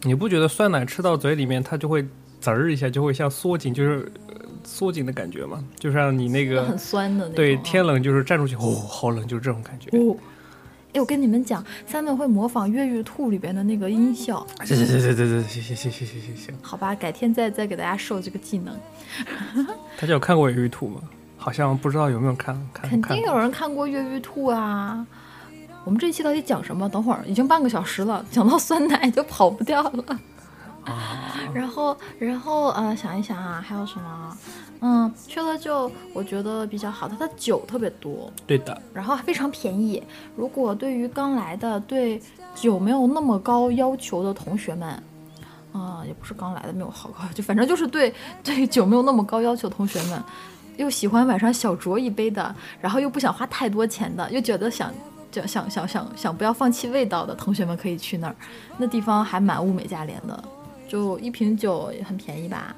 [0.02, 2.04] 你不觉得酸奶吃到嘴里面它就会
[2.42, 4.29] 滋儿一下，就会像缩紧，就是呃
[4.70, 5.64] 缩紧的感觉嘛？
[5.80, 7.36] 就像你那个很酸的那种。
[7.36, 9.90] 对啊天冷就是站出去，哦，好冷，就是这种感觉。
[9.98, 10.16] 哦。
[10.94, 16.96] 哎，我跟你们讲，Simon 会模仿《越狱兔》里边的那个音效，行行行行行行行行行行行行，好吧？
[16.96, 18.76] 改天再再给大家授这个技能。
[20.00, 21.02] 大家有看过《越狱兔》吗？
[21.38, 25.06] 好像不知道有没有看看肯定有人看过《越狱兔》啊。
[25.86, 26.90] 我们这一期到底讲什么？
[26.90, 30.20] 等会儿已经半个小时了，讲到酸奶就跑不掉了。
[30.89, 31.34] 啊。
[31.54, 34.38] 然后，然后呃，想一想啊，还有什么？
[34.82, 40.02] 嗯，去了就我觉得比较好，它的酒特别多，对的，然后还非常便宜。
[40.38, 42.21] 如果对于刚来的对
[42.56, 44.88] 酒没有那么高要求的同学们，
[45.73, 50.23] 啊、也不是刚来的没有好高，就反正就是对对酒没有那么高要求的同学们，
[50.78, 54.93] 又喜欢晚上小酌一杯的，然后又不想花太多钱的，又觉得想
[55.30, 58.36] 就想想想想不要放弃味道的同学们可以去那儿，
[58.78, 60.41] 那地方还蛮物美价廉的，
[60.89, 62.75] 就一瓶酒也很便宜吧。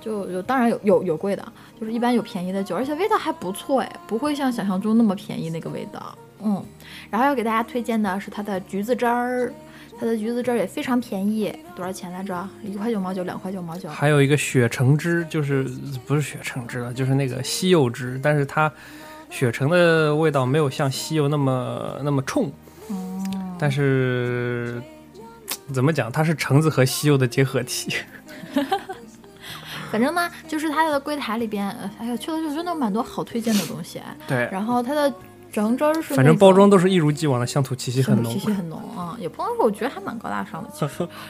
[0.00, 6.16] 就就当然有有有贵的，就是一般有便宜的酒，而且味道还不错哎，不会像想象中那么便宜那个味道。
[6.42, 6.64] 嗯，
[7.10, 9.52] 然后要给大家推荐的是它的橘子汁儿，
[9.98, 12.48] 它的橘子汁儿也非常便宜，多少钱来着？
[12.62, 13.88] 一块九毛九，两块九毛九。
[13.88, 15.64] 还有一个雪橙汁，就是
[16.06, 18.70] 不是雪橙汁了，就是那个西柚汁，但是它
[19.28, 22.52] 雪橙的味道没有像西柚那么那么冲，
[22.90, 24.80] 嗯，但是
[25.72, 27.94] 怎么讲，它是橙子和西柚的结合体。
[29.90, 34.00] 反正呢，就是它的柜台里边，呃哎呀，去了就真的蛮多好推荐的东西。
[34.26, 35.12] 对，然后它的
[35.52, 38.40] 整汁儿是反正包装都都是一如既往的乡土气息很浓气。
[38.40, 40.70] 息很浓啊，也不能说我觉得还蛮高大上的，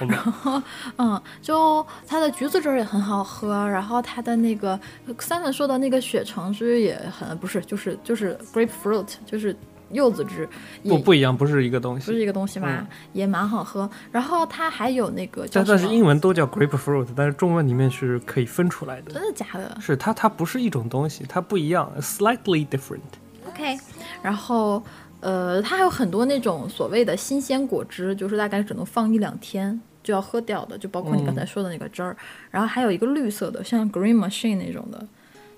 [0.96, 4.78] 嗯，就它的橘子汁儿也很好喝，然后它的那个
[5.18, 9.54] 三粉说的那个雪橙汁也很不是，就是就是 grapefruit，就是
[9.90, 10.48] 柚子汁，
[10.82, 12.06] 不不一样，不是一个东西。
[12.06, 13.88] 不是一个东西嘛，也蛮好喝。
[14.10, 19.12] 然后它还有那个叫但但是英文都叫 grapefruit，但是中文里面是可以分出来的。
[19.12, 23.00] 真的假的是它，它不是一种东西，它不一样，slightly different。
[23.48, 23.78] ？OK，
[24.22, 24.82] 然后。
[25.20, 32.14] 呃，它还有很多那种所谓的新鲜果汁，就是大概只能放一两天就要喝掉的，就包括你刚才说的那个汁儿。
[32.50, 35.04] 然后还有一个绿色的，像 Green Machine 那种的，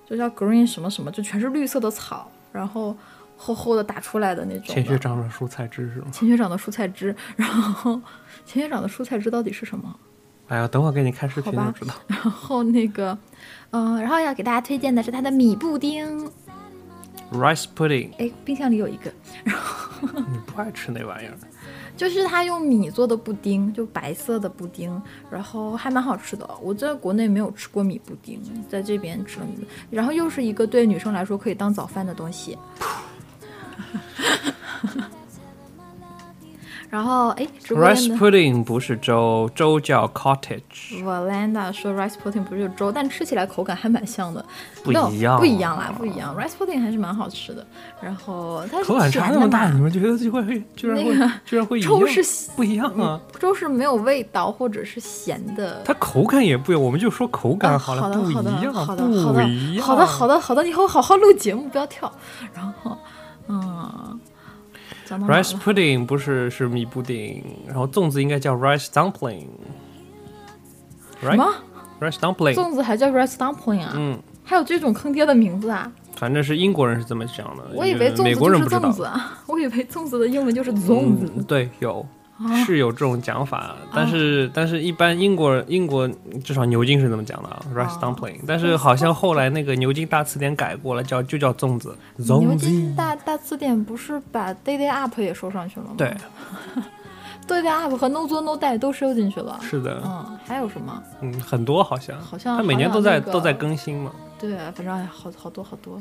[0.08, 2.96] 就叫 Green 什么什么，就全是绿色的草，然后
[3.38, 4.74] 厚厚的打出来的那种的。
[4.74, 6.08] 钱学长的蔬菜汁是吗？
[6.12, 7.94] 钱学长的蔬菜汁，然后
[8.44, 9.98] 钱学长的蔬菜汁到底是什么？
[10.48, 11.94] 哎呀，等会儿给你看视频就知道。
[12.06, 13.16] 然后那个，
[13.70, 16.30] 嗯、然后要给大家推荐的是它的米布丁
[17.32, 19.12] ，Rice pudding，哎，冰箱里有一个，
[19.44, 21.34] 然后你不爱吃那玩意儿。
[21.98, 26.48] 就是它用米做的布丁，就白色的布丁，然后还蛮好吃的。
[26.62, 32.56] 我在国内没有吃过米布丁，在这边吃了米，然后又是一个对女生来说可以当早饭的东西。
[36.90, 44.42] 然后哎，rice pudding 不是粥，粥叫 cottage，Valanda 说 rice pudding 不是粥，但吃起来口感还蛮像的。
[44.82, 46.34] 不一样不一样啦，不一样。
[46.34, 47.66] rice pudding 还是蛮好吃的。
[48.00, 50.42] 然后它口感差那么大，你们觉得就会
[50.74, 52.22] 居然会那个居然会粥是
[52.56, 53.20] 不一样啊？
[53.38, 55.82] 粥是没有味道或者是咸的。
[55.84, 59.84] 它口感也不一样，我们就说口感啊好了，好的，不好的，一样，好的，好的不一，样。
[59.86, 62.10] 好的，好的，好的，以后好好录节目，不要跳。
[62.54, 62.96] 然后，
[63.48, 64.20] 嗯，
[65.04, 69.46] 讲到哪 rice？pudding 不是是米布丁，然后粽子应该叫 rice dumpling。
[71.20, 71.54] 什么
[72.00, 73.92] rice dumpling，粽子还叫 rice dumpling 啊？
[73.96, 75.90] 嗯，还有这种坑爹的名字啊！
[76.16, 78.92] 反正是英国人是这么讲的，我以为粽美子就是粽。
[78.92, 81.32] 子啊，我以为粽子的英文就是粽子。
[81.36, 82.06] 嗯，对，有啊
[82.64, 86.08] 是有这种讲法，但是但是一般英国英国
[86.44, 92.54] 至少牛津是这么讲的啊，rice 哦 dumpling，但是好像后来那个牛津大词典改过了，叫就叫粽子，牛。
[92.54, 95.94] 津大大词典不是把 day day up 也收上去了吗？
[95.96, 96.16] 对，，
[97.48, 99.58] day day up 和 no 做 no die 都收进去了。
[99.62, 101.02] 是的，嗯，还有什么？
[101.20, 104.12] 嗯，很多好像，好像他每年都在那个都在更新嘛。
[104.38, 106.00] 对，反正哎好好多好多。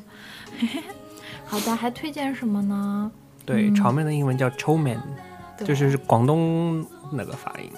[1.45, 3.09] 好的，还推荐什么呢？
[3.45, 7.71] 对，嗯炒面的英文叫 chow mein，对就是广东那个发音。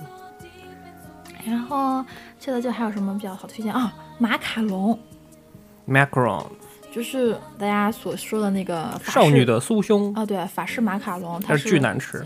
[1.46, 2.04] 然后
[2.38, 3.94] 现在就还有什么比较好推荐啊？
[4.18, 4.98] 马卡龙
[5.88, 6.46] ，macaron，
[6.92, 12.26] 就是大家所说的那个少女的酥胸，啊，对，法式马卡龙，它但是巨难吃。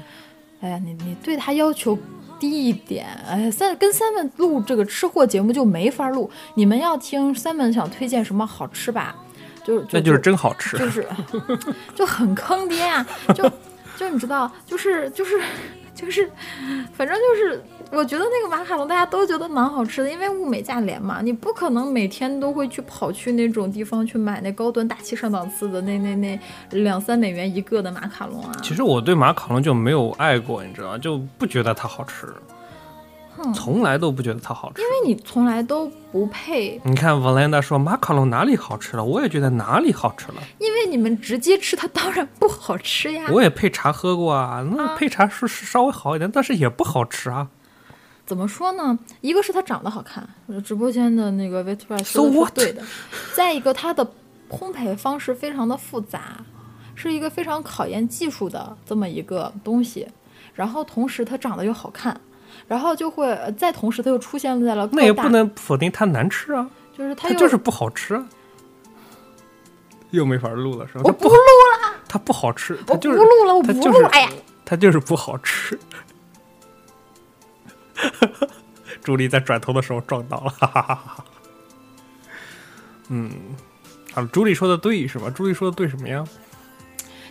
[0.62, 1.98] 哎呀，你你对它要求
[2.39, 6.30] 低一点，哎，三跟 Simon 录这个吃货节目就没法录。
[6.56, 9.16] 你们要听 Simon 想推荐什么好吃吧，
[9.63, 10.78] 就是那就是真好吃。
[10.78, 11.08] 就是
[11.94, 13.06] 就很坑爹啊！
[13.36, 13.50] 就
[13.97, 15.39] 就你知道，就是就是
[15.93, 16.29] 就是，
[16.93, 26.39] 反正就是，我觉得那个马卡龙大家都觉得蛮好吃的，因为物美价廉嘛，你不可能每天都会去跑去那种地方去买那高端大气上档次的那那那
[26.71, 28.51] 两三美元一个的马卡龙啊。
[28.63, 32.27] 其实我对马卡龙就没有爱过，你知道，就不觉得它好吃，
[33.51, 34.82] 从来都不觉得它好吃。
[34.82, 40.43] 因为你从来都不配，你看 Valenda 说马卡龙哪里好吃了，我也觉得哪里好吃了。
[40.60, 43.25] 因为你们直接吃它当然不好吃呀。
[43.32, 47.47] 我也配茶喝过啊，那啊配茶是是稍微好一点，但是也不好吃啊。
[48.25, 48.97] 怎么说呢？
[49.19, 52.71] 一个是它长得好看，呃直播间的那个 v i t r a So 说的是？
[52.71, 52.82] 对的。
[53.36, 54.06] 再一个，它的
[54.49, 56.38] 烘焙方式非常的复杂，
[56.95, 60.08] 是一个非常考验技术的这么一个东西。
[60.53, 62.17] 然后同时它长得又好看，
[62.67, 68.26] 然后就会呃再同时它又出现在了那也不能否定它难吃啊，就是它它就是不好吃啊。
[70.12, 71.02] 又没法录了是吧？
[71.04, 73.80] 它我不录了，它不好吃，它我就是不录了，我不录。
[73.80, 74.30] 了就是哎呀，
[74.63, 75.78] 它就是不好吃。
[79.04, 81.26] 朱莉在转头的时候撞到了，哈哈哈哈。
[83.10, 83.32] 嗯，
[84.13, 85.30] 好了，朱莉说的对是吧？
[85.30, 86.23] 朱莉说的对什么呀？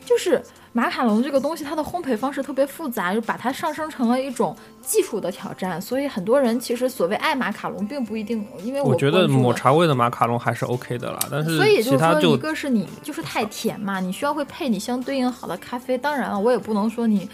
[0.05, 0.43] 就是
[0.73, 5.81] 马卡龙这个东西，它的烘焙方式特别复杂，就把它上升成了一种技术的挑战。
[5.81, 15.99] 所以很多人其实所谓爱马卡龙，并不一定，因为我觉得抹茶味的马卡龙还是 OK 的啦，但是所以就是说，一个是你就是太甜嘛，你需要会配你相对应好的咖啡。
[15.99, 17.29] 当然了，我也不能说你。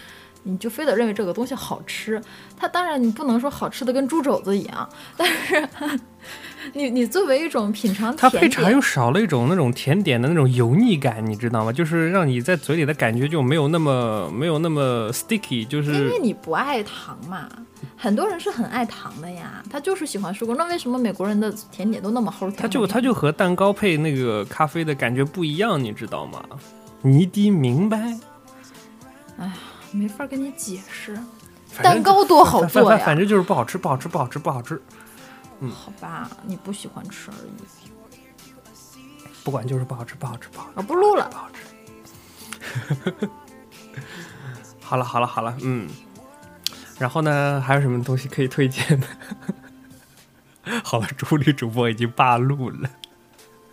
[0.45, 2.21] 你就非得认为这个东西好吃，
[2.57, 5.69] 它当然你不能说好吃的跟猪肘子一样， 但是
[6.73, 11.73] 你你作为一种品尝它配茶又少了一种那种甜点的那种油腻感，你知道吗？
[11.73, 17.49] 就是让你在嘴里的感觉就没有那么没有那么 sticky，就是因为你不爱糖嘛，
[17.97, 20.57] 很多人是很爱糖的呀，他就是喜欢水果。
[20.57, 22.57] 那为什么美国人的甜点都那么齁甜？
[22.57, 26.43] 它就它就和蛋糕配那个咖啡的感觉不一样，你知道吗？
[27.03, 28.19] 你得明白。
[29.93, 31.19] 没法跟你解释。
[31.83, 34.81] 蛋糕多好做呀反反正就是不好吃，不好吃，不好吃，不好吃。
[35.61, 37.51] 嗯好吧，你不喜欢吃而已。
[39.45, 41.37] 不管就是不好吃，不好吃，不好吃，我不录了不。
[41.37, 43.29] 好吃。
[44.81, 45.89] 好了，好了，好了，嗯。
[46.99, 49.07] 然后呢，还有什么东西可以推荐的？
[50.83, 52.91] 好了，助理主播已经罢录了。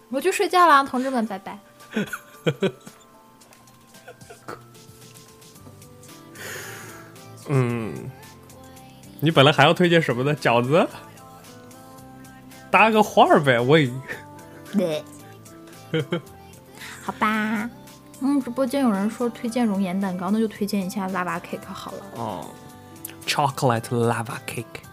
[0.10, 1.60] 我去睡觉啦，同志们，拜拜。
[7.48, 7.93] 嗯，
[9.20, 10.36] 你本来还要推荐什么呢？
[10.36, 10.88] 饺子？
[12.72, 13.91] 搭个话儿呗，喂。
[14.74, 15.04] 对，
[17.04, 17.70] 好吧。
[18.22, 22.46] 嗯，直播间有人说推荐熔岩蛋糕，那就推荐一下 lava cake 好了，哦
[23.28, 24.85] ，chocolate lava cake。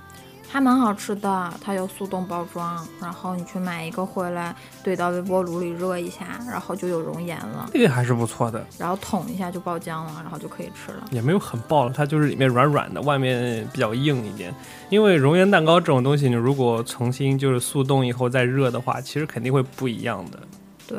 [0.52, 1.50] 还蛮好吃的。
[1.62, 11.04] 它有速冻包装，然后你去买一个回来，怼到微波炉里热一下，然后就有熔岩了，这个还是不错的，然后捅一下就爆浆了，然后就可以吃了。
[11.10, 14.54] 也没有很爆了，它就是里面软软的，外面比较硬一点。
[14.90, 20.38] 因为熔岩蛋糕这种东西，你如果重新就是速冻以后再热的话，其实肯定会不一样的。
[20.86, 20.98] 对，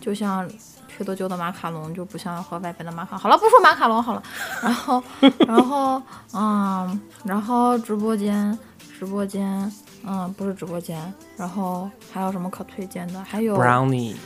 [0.00, 0.48] 就像
[0.88, 3.18] 缺多久的马卡龙就不像和外边的马卡。
[3.18, 4.22] 好了，不说马卡龙好了。
[4.62, 5.02] 然后，
[5.46, 8.58] 然后，嗯，然后直播间，
[8.98, 9.72] 直播间，
[10.04, 11.00] 嗯，不是直播间。
[11.36, 13.22] 然后还有什么可推荐的？
[13.22, 14.16] 还有 brownie，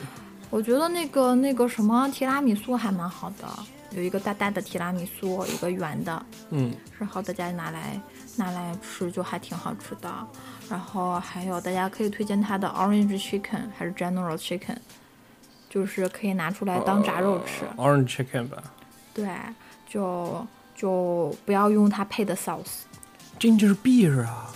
[0.49, 3.47] 我觉得那个那个什么提拉米苏还蛮好的，
[3.91, 8.01] 有一个大大的提拉米苏，一个圆的，嗯，然后大家拿来
[8.37, 10.11] 拿来吃就还挺好吃的。
[10.71, 14.77] 然后还有大家可以推荐它的 Orange Chicken 还是 General Chicken，
[15.69, 17.67] 就是可以拿出来当炸肉吃。
[17.77, 18.63] orange chicken 吧
[19.13, 19.29] 对，
[19.87, 24.51] 就就不要用它配的 sauce，ginger beer 啊，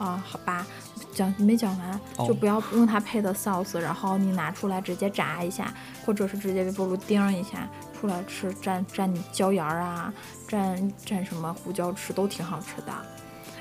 [0.00, 0.66] 啊，好吧。
[1.12, 5.74] 讲没讲完，哦就不要用它配的 sauce，然后你拿出来直接炸一下，
[6.06, 10.12] 或者是直接微波炉叮一下出来吃，蘸蘸椒盐儿啊，
[10.48, 12.92] 蘸蘸什么胡椒吃都挺好吃的。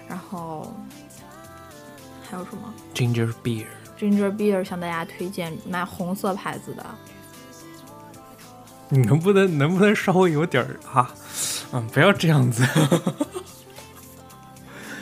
[0.07, 0.73] 然后
[2.29, 6.85] 还有什么 ginger beer，ginger beer 向大家推荐买红色牌子的，
[8.89, 11.11] 你能不能能不能稍微有点儿啊？
[11.73, 12.63] 嗯，不要这样子。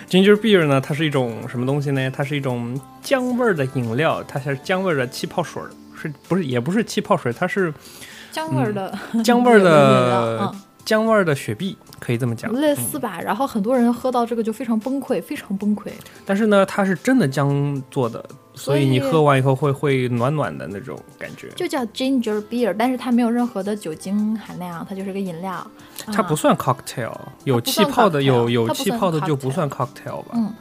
[0.10, 2.10] Ginger beer 呢，它是一种什么东西呢？
[2.10, 5.62] 它是一种姜味儿的饮料，它是姜味儿的气泡水，
[6.02, 6.46] 是不是？
[6.46, 7.74] 也不是气泡水，它是
[8.32, 10.56] 姜味儿的、姜味儿的料
[10.88, 12.50] 姜味儿的雪碧，可以这么讲。
[12.50, 13.20] 嗯，类似吧。
[13.20, 15.92] 然后很多人喝到这个就非常崩溃，非常崩溃。
[16.26, 18.24] 但是呢，它是真的姜做的，
[18.54, 21.50] 所以你喝完以后会会暖暖的那种感觉。
[21.58, 25.52] 就叫 ginger beer，但是它没有任何的酒精含量，它就是个饮料。
[25.52, 25.68] 啊
[26.14, 27.12] 它不算 cocktail，
[27.44, 30.32] 有气泡的有有气泡的就不算 cocktail 吧？
[30.36, 30.54] 嗯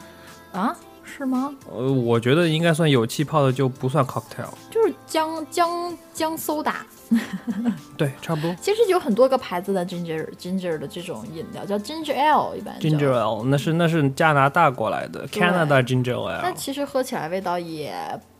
[0.52, 0.74] 啊，
[1.16, 1.54] 是吗？
[1.72, 4.50] 呃，我觉得应该算有气泡的就不算 cocktail。
[4.70, 6.84] 就是姜姜姜苏打。
[7.96, 8.54] 对，差不多。
[8.56, 16.52] 其实有很多个牌子的 ginger ginger 的这种饮料，叫 ginger ale，一般 Ginger ale 那是那是加拿大过来的，Canada Ginger ale。
[16.54, 17.94] 其实喝起来味道也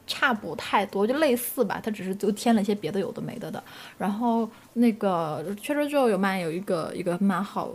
[0.07, 3.63] 差不太多，就类似吧，它只是就添了一些别的有的没的的。
[3.97, 7.71] 然后那个 Trader Joe 有卖有一个一个蛮好，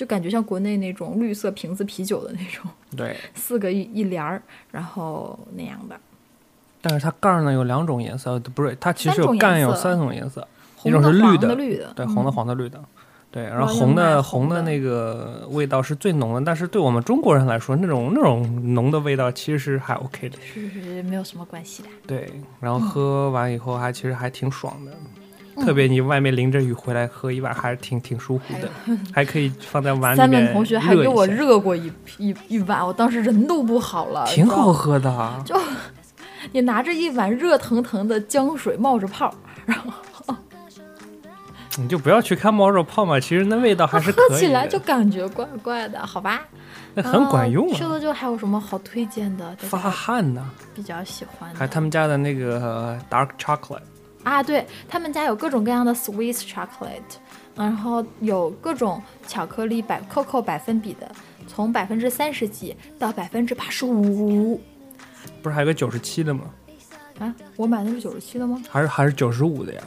[0.00, 4.40] 就感觉像国内那种绿色瓶子啤酒的那种， 对， 四个一一帘儿，
[4.70, 6.00] 然后那样的。
[6.80, 10.48] 但是它盖儿呢有两种颜色，不是，它其实有盖有三种颜色，
[10.84, 12.82] 一种是绿的、绿的，对，嗯红的、黄的、绿的。
[13.30, 20.38] 对，然后红的红的那个味道是最浓的，但是对我们中国人来说，那种那种浓的味道其实还 OK 的。
[20.40, 21.88] 是是没有什么关系的。
[22.06, 25.19] 对，然后喝完以后还其实还挺爽的，嗯
[25.60, 28.68] 特别你外面淋着雨回来喝一碗还是挺挺舒服的，
[29.12, 35.44] 还可以放在碗里面三面本同学还给我，热过一一一碗，我当时人都不好了，挺好喝的啊。
[36.52, 39.32] 你拿着一碗热腾腾的姜水冒着泡，
[39.66, 40.34] 然后
[41.78, 46.40] 你就不要去看冒热泡嘛，其实那味道还是可以，喝起来就感觉怪怪的，好吧？
[46.94, 49.54] 那很管用啊，说的就还有什么好推荐的？
[49.58, 50.50] 发家汗呢。
[50.74, 51.58] 比较喜欢的。
[51.58, 53.80] 还有他们家的那个呃 dark chocolate，
[54.22, 57.00] 啊，对他们家有各种各样的 sweet chocolate，
[57.54, 61.10] 然后有各种巧克力百 cocoa 百分比的，
[61.46, 64.60] 从百分之三十几到百分之八十五。
[65.42, 66.44] 不是还有个九十七的吗？
[67.18, 68.62] 啊，我买的是九十七的吗？
[68.68, 69.82] 还是还是九十五的呀？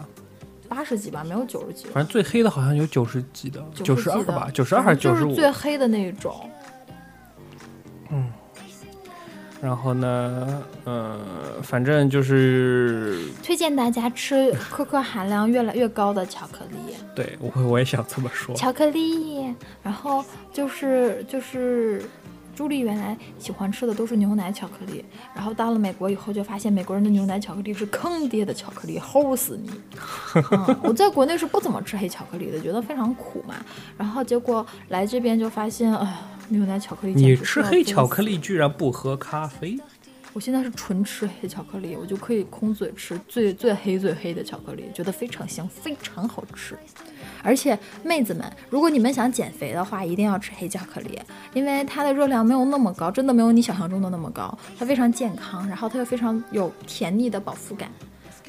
[0.67, 1.85] 八十几吧，没有九十几。
[1.85, 5.41] 反正最黑的好像有九十几的，九十二吧，九十二还是九十五就是？
[5.41, 6.49] 最黑的那一种。
[9.63, 11.17] 然后呢，呃，
[11.63, 18.53] 反正就是推荐大家吃可可含量越来越高的巧克力，对我我也想这么说。
[18.55, 22.03] 巧克力，然后就是就是。
[22.55, 25.03] 朱莉原来喜欢吃的都是牛奶巧克力，
[25.33, 29.71] 然后到了美国以后就发现美国人的牛奶巧克力是坑爹的巧克力，齁死你！
[30.51, 33.55] 嗯，我在国内是不怎么吃黑巧克力的，觉得非常苦嘛。
[33.97, 39.77] 然后结果来这边就发现，哎呀，牛奶巧克力你吃黑巧克力居然不喝咖啡？
[40.33, 46.75] 我现在是纯吃黑巧克力，我就可以空嘴吃最最黑最黑的巧克力，觉得非常香，非常好吃。
[47.43, 51.19] 而且妹子们，如果你们想减肥的话，一定要吃黑巧克力，
[51.53, 57.91] 因为它的热量没有那么高，真的没有你想象中的那么高，它非常健康，然后它又非常有甜腻的饱腹感，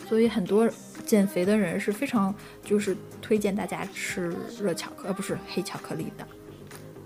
[0.08, 0.66] 所以很多
[1.04, 2.34] 减肥的人是非常
[2.64, 6.26] 就是推荐大家吃热巧克，呃不是黑巧克力的，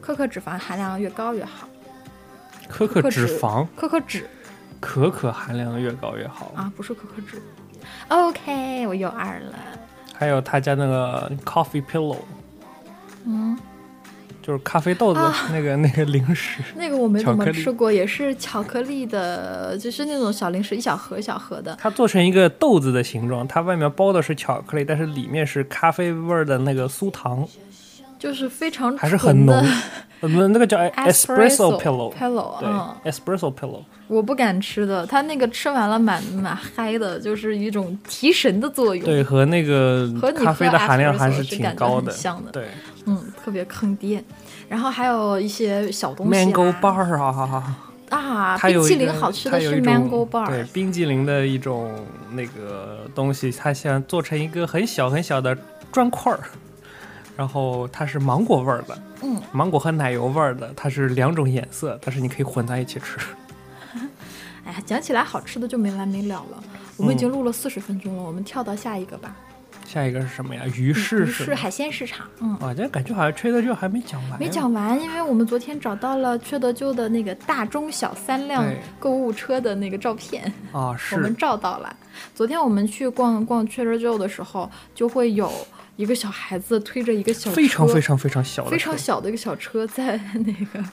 [0.09, 1.69] 可可脂肪含量越高越好，
[2.67, 4.27] 可可可脂肪，可可脂。
[4.81, 6.51] 可可含量越高越好。
[6.55, 7.43] 啊，不是可可脂。
[8.09, 9.55] OK，我又二了。
[10.15, 12.17] 还有他家那个 coffee pillow，
[13.27, 13.55] 嗯，
[14.41, 21.77] 就是咖啡豆子啊那个、那个零食， 那个我没怎么吃过，也是巧克力的，就是那种小零食，一小盒一小盒的。
[21.79, 27.47] 它做成一个豆子的形状，它外面包的是巧克力，但是里面是咖啡味儿的那个酥糖。
[28.19, 29.77] 就是非常还是很浓纯的。
[30.21, 39.05] 呃，那那个叫 espresso pillow pillow，对嗯，，espresso pillow，我不敢吃的，它那个吃完了蛮蛮嗨的，就是一种提神的作用。
[39.05, 42.64] 对，和那个和咖啡的含量还是挺高的像的，对
[43.07, 44.23] 嗯，特别坑爹。
[44.69, 47.75] 然后还有一些小东西、啊、，mango bar 啊，哈哈。
[48.11, 51.95] 啊，冰淇淋好吃的是 mango bar，对，冰激凌的一种
[52.33, 55.57] 那个东西，它想做成一个很小很小的
[55.93, 56.41] 砖块儿，
[57.39, 63.16] 然后它是芒果味儿的，嗯，芒果和奶油味儿的，它是两种颜色，但是你可以混在一起吃。
[64.66, 66.61] 哎呀，讲起来好吃的就没完没了了。
[66.97, 69.36] 我们已经录了四十分钟了，我们跳到下一个吧。
[69.86, 70.64] 下一个是什么呀？
[70.76, 72.57] 鱼市是鱼市海鲜市场，嗯。
[72.57, 78.66] 啊，这感觉好像缺的就还没讲完，没讲完，因为我们昨天找到了缺德舅的那个大中小三辆
[78.99, 81.95] 购物车的那个照片，啊，是 我们照到了。
[82.34, 85.51] 昨天我们去逛逛 Trader Joe 的时候，就会有
[85.99, 90.88] 一个小孩子推着一个小车，非常非常非常小的，非常小的一个小车，在 那个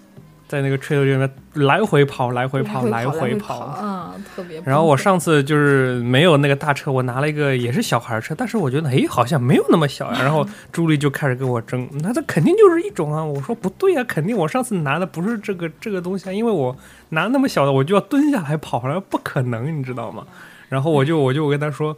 [0.47, 4.59] 在那个吹头里面来回跑，来回跑，来来回回跑，啊、特别。
[4.65, 10.19] 然后我上次就是没有那个大车，我拿了一个也是小孩车，但是我觉得哎好像没有那么小呀。
[10.23, 10.43] 然后
[10.73, 13.23] 朱莉就开始跟我争，那这肯定就是一种啊。
[13.23, 16.75] 我说不对啊、肯定我上次拿的不是这个这个东西啊，因为我
[17.09, 20.25] 拿那么小的我就要蹲下来跑了，不可能，你知道吗？
[20.67, 21.95] 然后我就我就跟他说。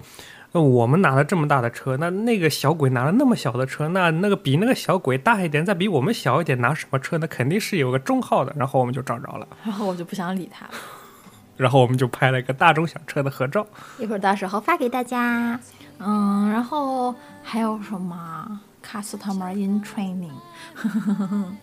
[0.57, 7.15] 那我们拿了这么大的车，那那个小鬼拿了那么小的车，那那个比那个小鬼大一点，再比我们小一点，拿什么车？
[7.19, 8.51] 那肯定是有个中号的。
[8.57, 10.71] 然后我们就找着了，然后我就不想理他了。
[11.57, 13.67] 然后我们就拍了一个大中小车的合照。
[13.99, 15.59] 一会儿到时候发给大家。
[15.99, 20.33] 嗯，然后还有什么 customer in training？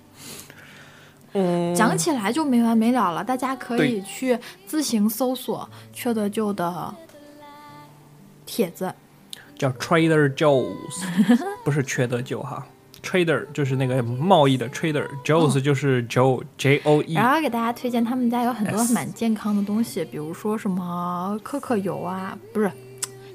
[1.33, 6.95] 嗯，讲起来就没完没了了，大家可以去自行搜索缺德舅的
[8.55, 8.95] 帖子。
[9.59, 11.05] 叫 Trader Joe's，
[11.65, 12.65] 不是缺德舅哈
[13.03, 22.71] ，Trader 就是那个贸易的 Trader，Joe's 就是 Joe J O E，然后给大家推荐他们家有很多蛮健康的东西，比如说什么可可油啊，不是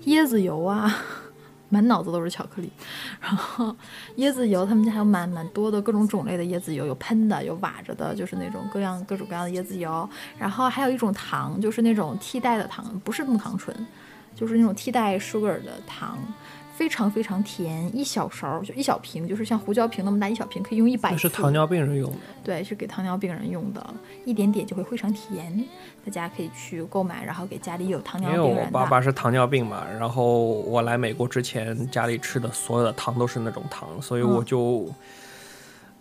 [0.06, 0.94] 椰子油啊，
[1.68, 2.70] 满脑子都是巧克力。
[3.22, 3.76] 然后
[4.18, 10.08] 椰子油，他们家还有蛮蛮多的各种种类的椰子油，有喷的，有瓦着的，就是那种各样各种各样的椰子油。
[10.38, 13.74] 然后还有一种糖，就是那种替代的糖，不是木糖醇，
[14.40, 16.18] 就是那种替代 sugar 的糖。
[16.80, 21.18] 非常非常甜，一小勺就一小瓶，就是像胡椒瓶那么大一小瓶，可以用一百次。
[21.18, 22.18] 是糖尿病人用的。
[22.42, 25.62] 对，是给糖尿病人用的，一点点就会非常甜，
[26.06, 28.72] 大家可以去购买，然后给家里有糖尿病因为我。
[28.72, 34.90] 爸爸是糖尿病嘛，然后我来美国之前，家里吃的所有的糖都是那种糖，所以我就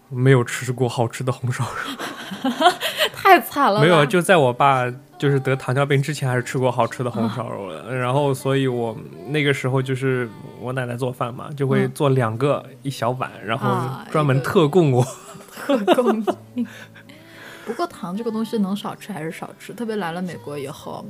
[0.08, 2.50] 没有吃过好吃的红烧肉。
[3.14, 7.94] 太惨了，没有，就在我爸就是得糖尿病之前，还是吃过好吃的红烧肉的。
[7.94, 8.96] 然后，所以我
[9.28, 10.28] 那个时候就是
[10.60, 15.04] 我奶奶做饭嘛，就会嗯做两个一小碗，然后啊专门特供我。
[15.52, 16.66] 特供应。
[17.66, 21.04] 不过糖这个东西能少吃还是少吃，特别来了美国以后，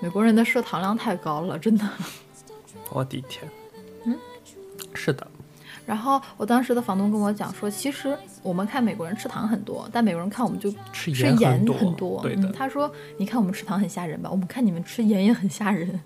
[0.00, 1.88] 美国人的摄糖量太高了，真的。
[2.90, 3.50] 我的天，
[4.04, 4.18] 嗯，
[4.92, 5.26] 是的，
[5.84, 12.22] 然后我当时的房东跟我讲说，其实我们看美国人吃糖很多，但美国人看我们就吃吃盐盐很多很多。
[12.22, 16.00] 对的嗯，他说，你看我们吃糖很吓人吧，我们看你们吃盐也很吓人。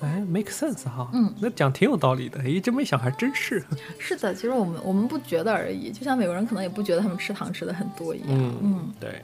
[0.00, 2.40] 哎，make sense 哈，嗯，那讲挺有道理的。
[2.40, 3.64] 哎，这么一想还真是，
[4.00, 8.28] 是的，其实我们我们不觉得而已，就像美国人可能也不觉得他们吃糖吃的很多一样。
[8.30, 9.22] 嗯嗯，对，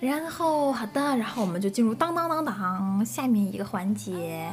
[0.00, 4.50] 然后好的，然后我们就进入当当当当下面一个环节。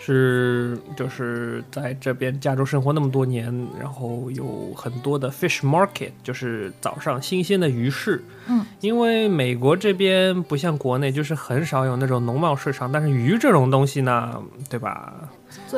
[0.00, 8.22] 是就是在这边加州生活那么多年，然后有很多的 fish market，就是早上新鲜的鱼市。
[8.46, 14.40] 嗯，因为美国这边不像国内，就是很少有那种农贸市场，但是鱼这种东西呢，
[14.70, 15.12] 对吧？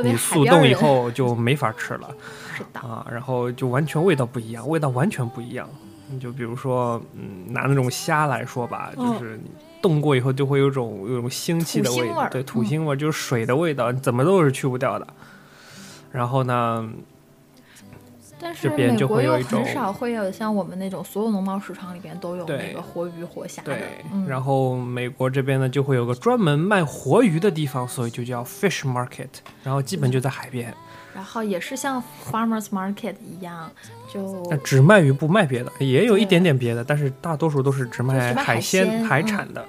[0.04, 2.08] 你速冻以后就没法吃了
[2.54, 5.68] 是的，啊，然后就完全味道不一样，味道完全不一样。
[6.10, 9.18] 你就比如说，嗯，拿那种虾来说吧，嗯。
[9.18, 9.50] 就是你
[9.82, 15.06] 冻过以后就会有种有种腥气的味道，对，土嗯腥味儿就是水的味道，你怎么都是去不掉的。
[16.12, 16.86] 然后呢，
[18.38, 29.28] 但是这边美国又就会有一种很少会有像我们那种所有农贸市场里边都有那个活鱼活虾的对，，嗯，然后美国这边呢就会有个专门卖活鱼的地方，所以就叫 fish market，
[29.62, 30.74] 然后基本就在海边，
[31.14, 33.70] 然后也是像 farmers market 一样，
[34.12, 39.64] 就只卖鱼不卖别的，也有一点点别的，但是大多数都是只卖海鲜、海产的。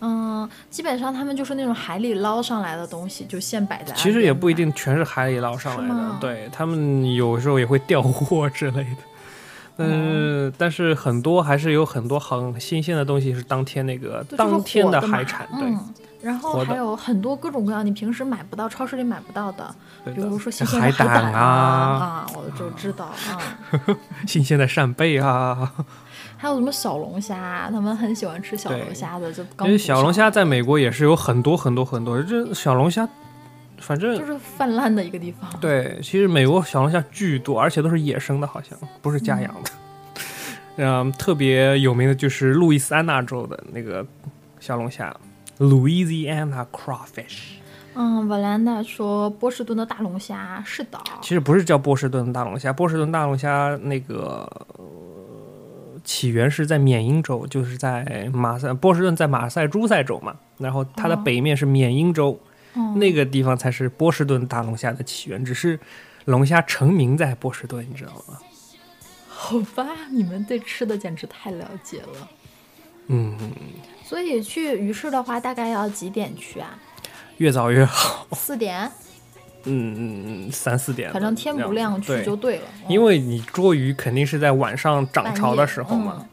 [0.00, 4.02] 嗯，基本上他们就是那种海里捞上来的东西，就现摆在岸边卖。
[4.02, 8.96] 其实也不一定全是海里捞上来的，对他们有时候也会调货之类的。
[9.80, 23.38] 嗯，但是很多还是有很多很新鲜的东西是当天那个当天的海产，对，嗯，然后还有很多各种各样你平时买不到、超市里买不到的，比如说新鲜的海胆胆啊，啊， 我就知道啊。
[24.26, 25.72] 新鲜的扇贝啊，
[26.36, 33.08] 还有什么小龙虾，他们很喜欢吃小龙虾的，就刚因为小龙虾在美国也是有很多很多很多，这小龙虾，
[33.78, 35.48] 反正就是泛滥的一个地方。
[35.60, 39.70] 对，其实美国小龙虾巨多，而且都是野生的，好像不是家养的。
[40.80, 44.04] 嗯，特别有名的就是路易斯安那州的那个
[44.60, 45.14] 小龙虾
[45.58, 47.56] ，Louisiana crawfish。
[47.94, 54.86] 嗯，瓦兰达说波士顿的大龙虾是的，其实不是叫波士顿大龙虾，波士顿大龙虾那个、呃
[56.04, 62.40] 起源是在缅因州，就是在马赛波士顿在马赛诸塞州嘛，然后它的哦北面是缅因州，
[62.74, 65.78] 嗯，那个地方才是波士顿大龙虾的起源，只是
[66.24, 68.38] 龙虾成名在波士顿，你知道吗？
[69.28, 72.28] 好吧，你们对吃的简直太了解了。
[73.08, 73.36] 嗯，
[74.04, 76.78] 所以去鱼市的话，大概要几点去啊？
[77.38, 78.26] 越早越好。
[78.32, 78.90] 四点，
[79.64, 82.64] 嗯嗯嗯，三四点，反正天不亮去就对了。
[82.88, 86.27] 因为你捉鱼肯定是在晚上涨潮的时候嘛，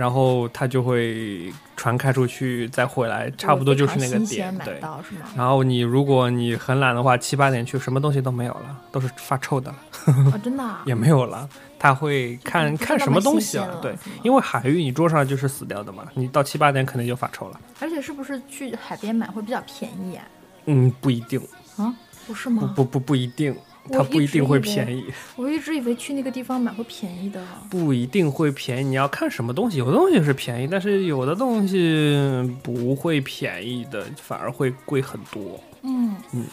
[0.00, 4.80] 然后它就会船开出去再回来，差不多就是那个点，对。
[5.36, 9.74] 然后你如果你很懒的话，七八点去，什么东西都没有了，都是发臭的
[10.42, 11.46] 真的啊 也没有了。
[11.78, 17.60] 他会看看什么东西啊对，因为海域你桌上来就是死掉的嘛，你到七八点肯定就发臭了。
[17.78, 20.24] 而且是不是去海边买会比较便宜啊？
[20.64, 21.38] 嗯，不一定，
[21.76, 21.94] 啊，
[22.26, 22.72] 不是吗？
[22.74, 23.60] 不不不不一定，我
[23.92, 25.04] 它不一一定会便宜。
[25.36, 27.42] 我一直以为去那个地方买会便宜的。
[27.68, 29.78] 不一定会便宜，你要看什么东西。
[29.78, 32.16] 有的东西是便宜，但是有的东西
[32.62, 35.60] 不会便宜的，反而会贵很多。
[35.82, 36.44] 嗯嗯，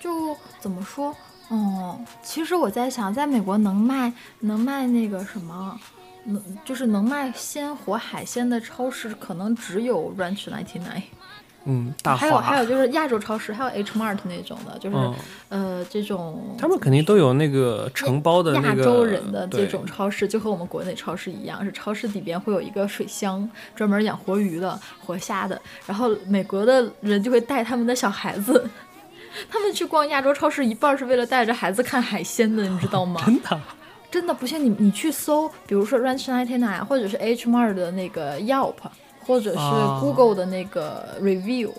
[0.00, 1.14] 就怎么说？
[1.50, 5.78] 嗯，其实我在想，在美国能卖能卖那个什么，
[6.24, 11.02] 能就是能卖鲜活海鲜的超市，可能只有 Ranch Ninety Nine，
[11.66, 15.14] 嗯，大还有还，有就是亚洲超市，还有 H Mart 那种的，就是、嗯，
[15.48, 25.60] 呃这种他们肯定都有那个承包的那个亚洲人的这种超市，就和我们国内超市一样，是超市里边会有一个水箱，专门养活鱼的、活虾的。
[25.86, 28.68] 然后美国的人就会带他们的小孩子，
[29.50, 33.20] 他们去逛亚洲超市，一半是为了带着孩子看海鲜的，你知道吗？
[33.26, 33.60] 真的。
[34.08, 38.74] 真的不信你，你去搜，比如说 Ranch Ninety Nine，或者是 H Mart 的那个 Yelp，
[39.26, 41.72] 或者是啊 Google 的那个 Review，、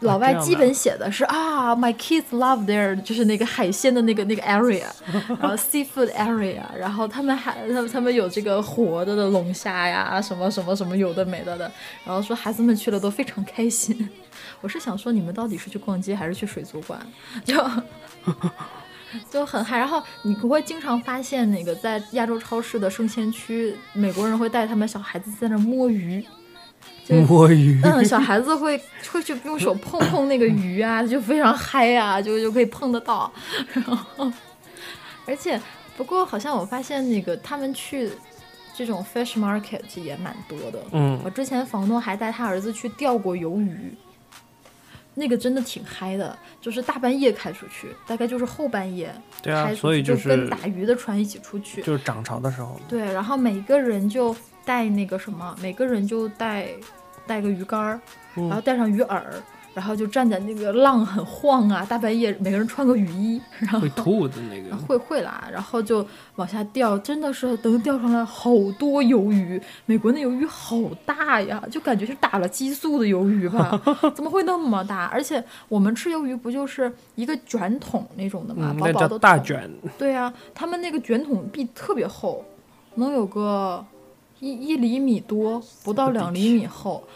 [0.00, 4.84] 老外基本写的是啊，My kids love their 就是那个海鲜的那个那个 area，
[5.40, 11.70] 然后 seafood area，然后他们还他们他们有这个活的的龙虾呀，什么什么什么有的没的的，
[12.04, 14.08] 然后说孩子们去了都非常开心。
[14.60, 17.00] 我是想说，你们到底是去逛街还是去水族馆？
[17.44, 17.54] 就
[19.30, 19.78] 就很嗨。
[19.78, 26.24] 然后你会经常发现，那个在亚洲超市的生鲜区，美国人会带他们小孩子在那儿摸鱼。
[27.04, 28.80] 就摸鱼，嗯，小孩子会
[29.10, 33.32] 会去用手碰碰那个鱼啊，就非常嗨啊，就就可以碰得到。
[33.72, 34.32] 然后，
[35.26, 35.60] 而且
[35.96, 38.10] 不过好像我发现那个他们去
[38.76, 40.82] 这种 fish market 也蛮多的。
[40.92, 43.94] 嗯我之前房东还带他儿子去钓过鱿鱼，
[45.14, 51.82] 那个真的挺嗨的，就是大半夜开出去，大概就是后半夜对啊开出去，所以就就是跟打鱼的船一起出去。
[51.82, 54.34] 就是涨潮的时候，对，然后每个人就
[54.64, 56.68] 带那个什么，每个人就带
[57.26, 58.00] 带个鱼竿儿，
[58.36, 59.20] 嗯然后带上鱼饵，
[59.74, 64.76] 然后就站在那个浪很晃啊，大半夜每个人穿个雨衣， 然后会吐的那个。
[64.86, 66.06] 会会啦，然后就
[66.36, 69.60] 往下钓，真的是能钓上来好多鱿鱼。
[69.86, 73.80] 美国那鱿鱼好大呀，就感觉是打了激素的鱿鱼吧？
[74.14, 75.06] 怎么会那么大？
[75.12, 82.44] 而且我们吃鱿鱼不就是一个卷筒那种的嘛，嗯，薄薄的大卷，对啊，他们那个卷筒壁特别厚，
[82.96, 83.82] 能有个
[84.42, 87.06] 一一厘米多，不到两厘米厚，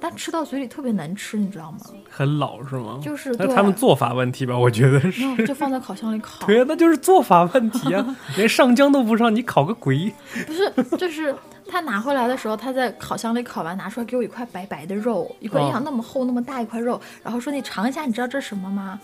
[0.00, 1.78] 但吃到嘴里特别难吃，你知道吗？
[2.10, 2.98] 很老是吗？
[3.00, 5.46] 就是那他们做法问题吧，我觉得是。
[5.46, 6.44] 就放在烤箱里烤。
[6.48, 8.16] 对啊，那就是做法问题啊！
[8.36, 10.12] 连上浆都不上，你烤个鬼！
[10.44, 11.32] 不是，就是
[11.68, 18.98] 他拿回来的时候，他在烤箱里烤完，拿出来给我一块白白的肉，一块哦你想那么厚那么大一块肉，然后说你尝一下，你知道这是什么吗？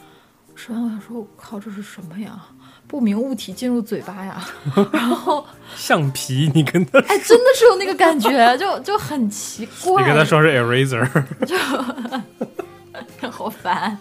[0.57, 2.45] 吃完我想说，我靠，这是什么呀？
[2.89, 4.49] 不明物体进入嘴巴呀，
[4.91, 10.03] 然后橡皮，你跟他，哎，真的是有那个感觉，就就很奇怪。
[10.03, 11.07] 你跟他说是 eraser，
[11.47, 11.57] 就
[13.31, 13.97] 好烦。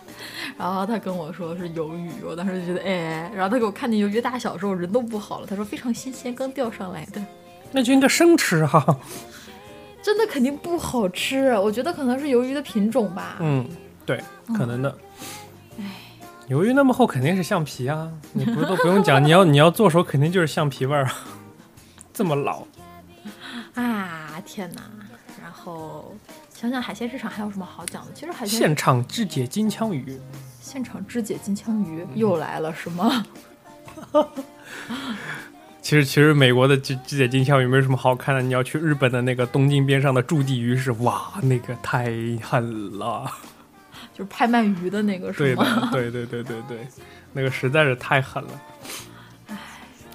[0.58, 5.46] 然后他跟我说是鱿鱼，我当时就觉得哎，然后他给我看见鱿鱼大小的时候，人都不好了。
[5.46, 7.22] 他说非常新鲜，刚钓上来的，
[7.72, 8.98] 那就应该生吃哈、
[10.02, 11.56] 真的肯定不好吃。
[11.60, 13.36] 我觉得可能是鱿鱼的品种吧。
[13.42, 13.68] 嗯，
[14.06, 14.24] 对，
[14.58, 14.98] 可能的。
[16.50, 18.10] 鱿鱼那么厚，肯定是橡皮啊！
[18.32, 21.14] 你不都不用讲，你要你要做熟，肯定就是橡皮味儿啊。
[22.14, 22.66] 这么老，
[23.76, 24.82] 啊，天哪！
[25.42, 26.16] 然后
[26.54, 28.12] 想想海鲜市场还有什么好讲的？
[28.14, 30.18] 其实海鲜现场肢解金枪鱼，
[30.62, 33.26] 现场肢解金枪鱼又来了，是吗？
[35.82, 42.06] 其实其实美国的肢肢解金枪鱼没什么好看的，你要去日本的那个东京边上的驻地鱼市，哇，那个太
[42.42, 43.30] 狠了。
[44.18, 46.88] 就是拍卖鱼的那个是吗？，对对对对对，
[47.34, 48.50] 那个实在是太狠了。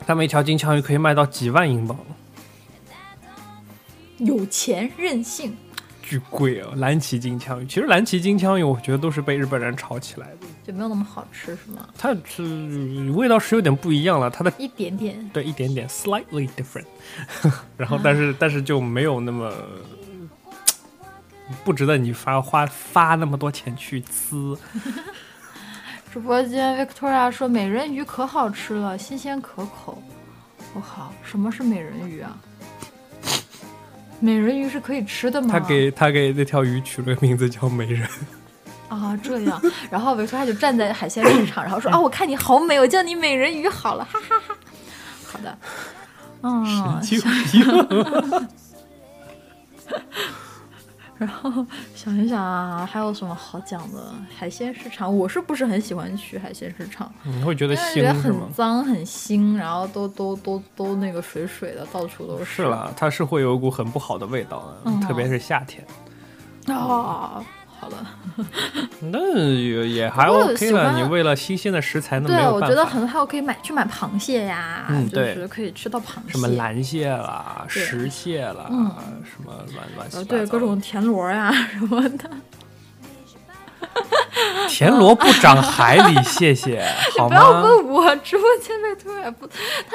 [0.04, 1.96] 他们一条金枪鱼可以卖到几万英镑，
[4.18, 5.56] 有钱任性，
[6.02, 6.70] 巨贵啊！
[6.74, 11.88] 蓝鳍金枪鱼，其实蓝鳍金枪鱼我觉得都是被日本人炒起来的，就没有那么好吃，是吗？
[11.96, 12.42] 它是
[13.12, 15.30] 味道是有点不一样了，它的一点点。
[15.32, 16.86] 对一点点 slightly different，
[17.78, 19.54] 然后但是但是就没有那么。
[21.64, 24.56] 不值得你发花发那么多钱去吃，
[26.12, 30.02] 直播间 Victoria 说美人鱼可好吃了，新鲜可口。
[30.74, 32.36] 我靠，什么是美人鱼啊？
[34.20, 35.48] 美人鱼是可以吃的吗？
[35.50, 38.08] 他给他给那条鱼取了个名字叫美人，
[38.88, 44.56] 啊这样，然后 Victoria 就站在海鲜市场，然后说啊，我看你好美，我叫你美人鱼好了，哈哈哈
[45.26, 45.58] 好的，
[46.42, 47.16] 嗯，就
[47.58, 48.48] 一个
[51.24, 51.64] 然后
[51.94, 54.12] 想一想啊，还有什么好讲的？
[54.36, 57.12] 海鲜市场，我是不是很喜欢去海鲜市场？
[57.22, 58.52] 你会觉得因为觉得很？
[58.52, 62.44] 脏很腥，然后都都都都那个水水的，到处都是。
[62.44, 65.86] 是啦，它是会有一股很不好的味道的，嗯特别是夏天。
[66.66, 67.42] 啊，
[67.82, 68.06] 好了，
[69.00, 72.48] 那也也还 OK 了，你为了新鲜的食材，那没对。
[72.48, 78.88] 我觉得很还有可以买去买螃蟹呀，嗯对就是可以吃到螃蟹，什么蓝蟹啦、石蟹啦，嗯
[79.24, 80.28] 什么乱乱七呃，八糟。
[80.28, 82.30] 对，各种田螺呀什么的。
[84.68, 86.84] 田螺不长海里，谢谢
[87.18, 87.50] 好不要？
[87.62, 89.52] 问我，直播间被突然不，他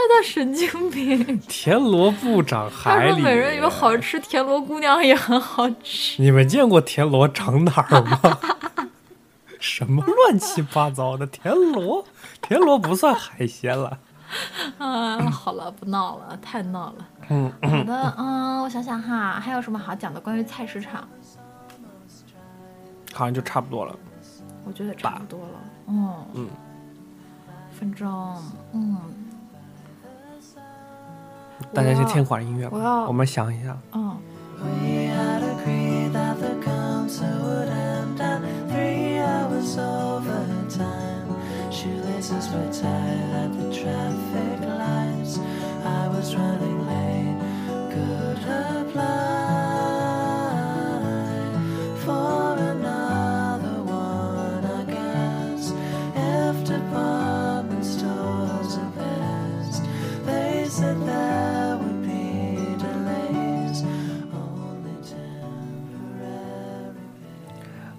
[0.08, 1.40] 叫神经病。
[1.48, 3.14] 田螺不长海里。
[3.14, 6.22] 说美人鱼好吃，田螺姑娘也很好吃。
[6.22, 8.20] 你们见过田螺长哪儿吗？
[9.60, 12.06] 什么乱七八糟的田螺？
[12.42, 13.98] 田螺不算海鲜了。
[14.78, 17.06] 啊，好了，不闹了，太闹了。
[17.30, 20.20] 嗯，好的，嗯，我想想哈，还有什么好讲的？
[20.20, 21.08] 关于菜市场，
[23.18, 23.96] 好像就差不多了。
[24.64, 25.60] 我觉得差不多了。
[25.88, 26.14] 嗯。
[26.36, 26.48] 嗯，
[27.72, 28.08] 反正
[28.74, 28.98] 嗯。
[31.74, 33.76] 大家先听会儿音乐吧我要，我们想一下。
[33.94, 34.16] 嗯，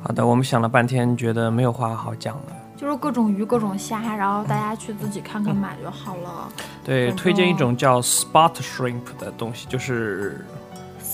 [0.01, 2.43] 好的，我们想了半天，觉得没有话好讲了。
[2.77, 6.49] 就是各种鱼、各种虾，然后大家去自己看看买就好了。
[6.85, 10.45] 对，推荐一种叫 spot shrimp 的东西，就是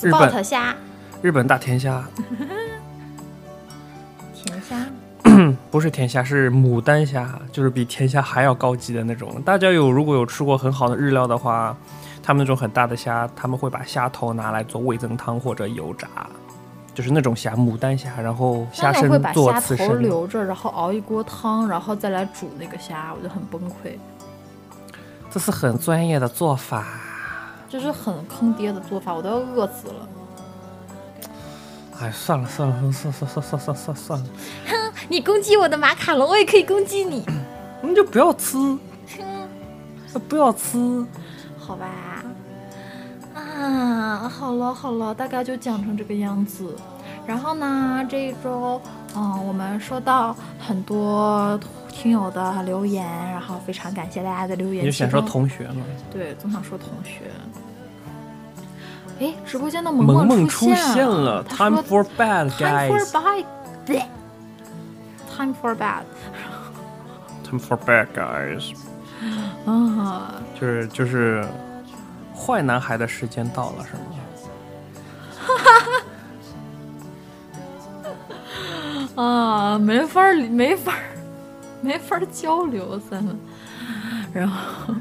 [0.02, 0.74] 日本 spot 虾、
[1.22, 2.04] 日本大甜虾，
[4.34, 4.76] 甜虾，
[5.70, 9.40] 不是甜虾，是牡丹虾，就是比甜虾还要高级的那种。
[9.42, 11.74] 大家有如果有吃过很好的日料的话，
[12.22, 16.08] 他们那种很大的虾，他们会把虾头拿来做味增汤或者油炸，
[16.94, 23.98] 就是那种虾，牡丹虾，然后虾身做，虾头留着，然后熬一锅汤，然后再来煮那个虾，我就很崩溃。
[25.30, 26.86] 这是很专业的做法。
[27.68, 30.08] 这是很坑爹的做法，我都要饿死了。
[32.00, 34.26] 哎，算了算了，算算算算算算算了。
[34.68, 37.26] 哼，你攻击我的马卡龙，我也可以攻击你。
[37.82, 38.56] 那就不要吃。
[38.56, 39.48] 哼，
[40.28, 41.04] 不要吃。
[41.58, 42.13] 好吧。
[43.54, 46.74] 啊，好了好了，大概就讲成这个样子。
[47.26, 48.80] 然后呢，这一周，
[49.16, 54.82] 嗯，我们收到很多听友的留言，然后非常感谢大家的留言。
[54.84, 55.84] 你就想说同学吗？
[56.12, 57.30] 对，总想说同学。
[59.20, 63.52] 哎，直播间的萌萌萌出出现了，Time for bad Time for guys。
[63.86, 68.74] bad，，Time for bad，Time for bad guys，
[69.66, 71.46] 啊，就是就是
[72.34, 74.00] 坏男孩的时间到了，是吗？
[79.22, 81.02] 啊，没法儿没法儿
[81.80, 83.38] 没法儿交流，咱们。
[84.32, 84.94] 然后，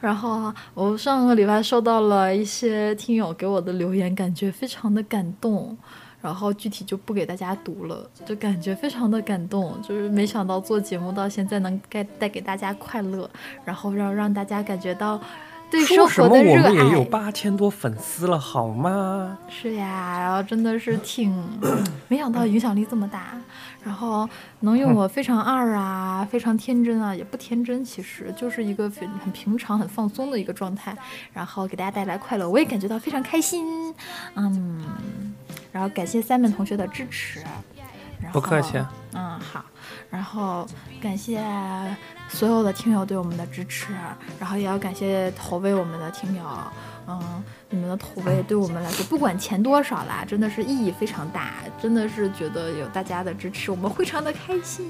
[0.00, 5.76] 然后啊，我上个礼拜收到了一些听友给我的留言，感觉非常的感动。
[6.20, 13.28] 然后具体就不给大家读了，就感觉非常的感动，就是没想到做节目到现在能带带给大家快乐，
[13.64, 15.20] 然后让让大家感觉到
[15.72, 17.04] 对说生活的什么我们也有爱。
[17.06, 19.38] 八千多粉丝了，好吗？
[19.48, 21.32] 是呀，然后真的是挺，
[22.08, 23.34] 没想到影响力这么大，
[23.82, 24.28] 然后
[24.60, 30.94] 能用我非常二啊，非常天真啊，也不天真，其实就是一个非很平常、很放松的一个状态，
[31.32, 33.94] 然后给大家带来快乐，我也感觉到非常开心，
[34.34, 34.84] 嗯，
[35.72, 37.40] 然后感谢 Simon 同学的支持，
[38.20, 38.76] 然后不客气。
[39.14, 39.64] 嗯，好，
[40.12, 40.66] 然后
[41.00, 41.42] 感谢
[42.28, 43.94] 所有的听友对我们的支持，
[44.38, 46.44] 然后也要感谢投喂我们的听友，
[47.08, 54.86] 嗯，你们的投喂对我们来说，不管钱多少啦，真的是意义非常大，真的是觉得有大家的支持，我们非常的开心。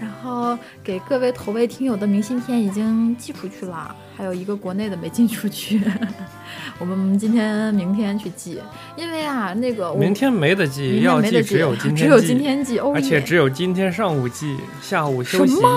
[0.00, 5.80] 然后给各位投喂听友的明信片已经寄出去了，还有一个国内的没寄出去，
[6.80, 8.60] 我们今天、明天去寄，
[8.96, 15.54] 因为啊，那个明天没得寄，要寄寄只有今天只有寄今天寄，哦而且只有今天上午寄，下午休息。
[15.54, 15.68] 什么？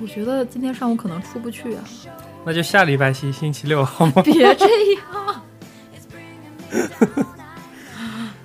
[0.00, 1.84] 我觉得今天上午可能出不去啊，
[2.44, 4.22] 那就下礼拜星星期六好吗？
[4.22, 5.02] 别这样。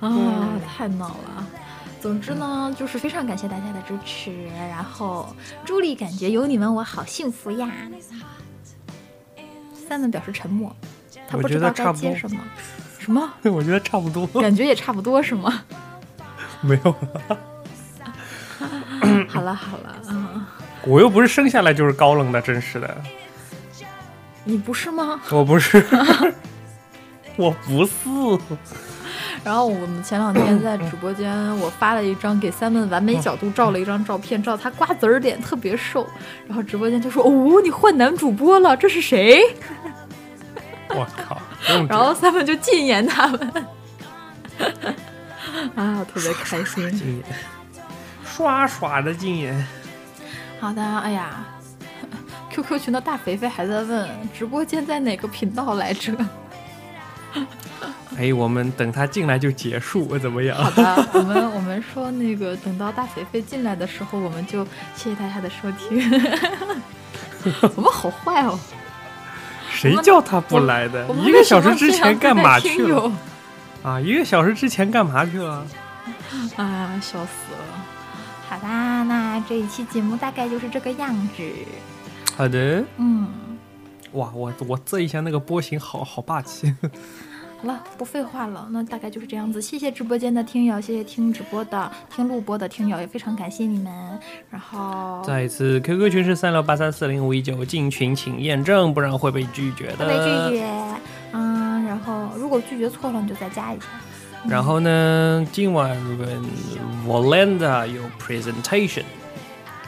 [0.00, 1.46] 啊，太闹了。
[2.02, 5.34] 总之呢，就是非常感谢大家的支持，然后
[5.64, 7.70] 朱莉感觉有你们我好幸福呀。
[9.88, 10.74] 三文表示沉默，
[11.28, 12.40] 他不知道该接什么。
[12.98, 13.32] 什么？
[13.46, 15.62] 我觉得差不多，感觉也差不多是吗？
[16.60, 17.38] 没有了。
[19.28, 20.44] 好了好了，嗯，
[20.84, 23.00] 我又不是生下来就是高冷的，真是的，
[24.42, 25.20] 你不是吗？
[25.30, 25.86] 我不是，
[27.36, 27.92] 我不是。
[29.44, 36.06] 然后我们前两天在直播间，我发了一张给 Simon 完美角度照了一张照片，照他瓜子儿脸特别瘦，
[36.46, 39.42] 然后直播间就说：“哦，你换男主播了，这是谁
[40.88, 41.36] 我靠！？”
[41.88, 43.66] 然后 Simon 就禁言他们，
[45.74, 46.90] 啊，特别开心。
[46.92, 47.24] 禁言，
[48.24, 49.66] 刷刷的禁言。
[50.60, 51.44] 好的，哎呀
[52.50, 56.12] ，QQ 群的大肥肥还在问直播间在哪个频道来着？
[58.18, 60.56] 哎，我们等他进来就结束，怎么样？
[60.56, 65.98] 好的，我们我们说那个等到大肥肥进来的时候，我们就谢谢大家的收听。
[67.74, 68.58] 我们好坏哦！
[69.70, 73.10] 谁叫他不来的一个小时之前干嘛去了？
[73.82, 75.66] 啊，一个小时之前干嘛去了？
[76.56, 77.84] 啊，笑死了！
[78.48, 81.42] 好啦，那这一期节目大概就是这个样子。
[82.36, 83.26] 好的，嗯，
[84.12, 86.72] 哇，我我这一下那个波形好好霸气。
[87.62, 89.62] 好了，不废话了，那大概就是这样子。
[89.62, 94.18] 谢谢直播间的听友，谢谢听直播的、听录播的听友，也非常感谢你们。
[94.50, 99.98] 然后再一次，QQ 群是三六八三四零五一九，进群请验证，不然会被拒绝的。
[99.98, 100.14] 会被
[100.50, 100.66] 拒绝。
[101.30, 103.86] 嗯，然后如果拒绝错了，你就再加一下。
[104.48, 105.96] 然后呢，今晚
[107.06, 109.04] Volanda 有 presentation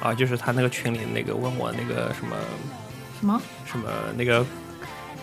[0.00, 2.36] 啊，就是他那个群里那个问我那个什么
[3.18, 3.42] 什么？
[3.64, 4.46] 什么那个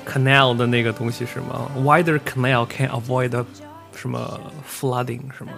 [0.05, 3.45] canal 的那个东西是吗？Wider canal can avoid
[3.93, 5.51] 什么 flooding 是吗？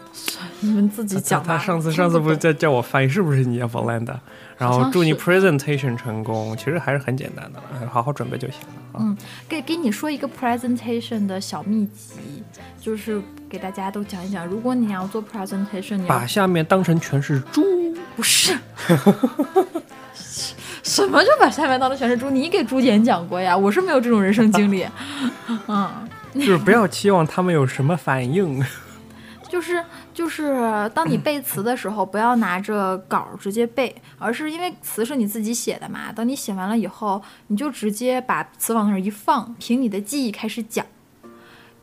[0.59, 1.57] 你们自己讲吧。
[1.57, 4.15] 他上次上次不是在叫我翻译，是不是你啊 Volanda？
[4.57, 8.99] 然后祝你 presentation 成功，其实还是很简单的，哎好好准备就行了啊。
[8.99, 9.17] 嗯，
[9.47, 12.43] 给给你说一个 presentation 的小秘籍，
[12.79, 14.45] 就是给大家都讲一讲。
[14.45, 17.63] 如果你要做 presentation，你把下面当成全是猪，
[18.15, 18.57] 不是
[20.83, 22.29] 什么就把下面当成全是猪？
[22.29, 23.57] 你给猪演讲过呀？
[23.57, 24.85] 我是没有这种人生经历。
[25.67, 25.89] 嗯，
[26.35, 28.63] 就是不要期望他们有什么反应。
[29.49, 36.11] 就是就是，当你背词的时候，不要拿着稿直接背，而是因为词是你自己写的嘛。
[36.11, 40.85] 等你写完了以后，你就直接把词往那儿一放，凭你的记忆开始讲。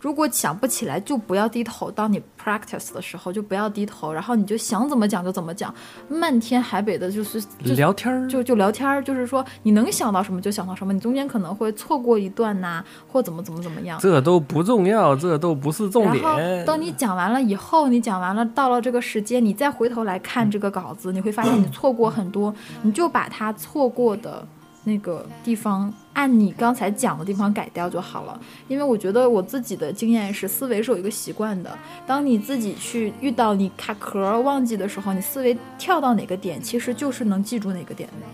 [0.01, 1.91] 如果想不起来，就不要低头。
[1.91, 5.73] 当你 practice 的时候，就不要低头，然后你就想怎么讲就怎么讲，
[6.09, 13.99] 漫天海北的，就是就聊天儿就就聊天儿，就是说你能想到什么就想到什么，你中间可能会错过一段呐、或怎么怎么怎么样。
[14.01, 16.65] 这都不重要，这都不是重点然后点。
[16.65, 24.47] 等你讲完了以后，你讲完了，到了这个时间，你再回头来看这个稿子，你会发现你错过很多，你就把它错过的
[24.85, 28.41] 那个地方，按你刚才讲的地方改掉就好了。
[28.69, 31.79] 因为我觉得我自己的经验是，思维是有一个习惯的。
[32.07, 38.27] 当你自己去遇到你卡壳忘记的时候，你思维跳到哪个点，其实就是能记住哪个点的。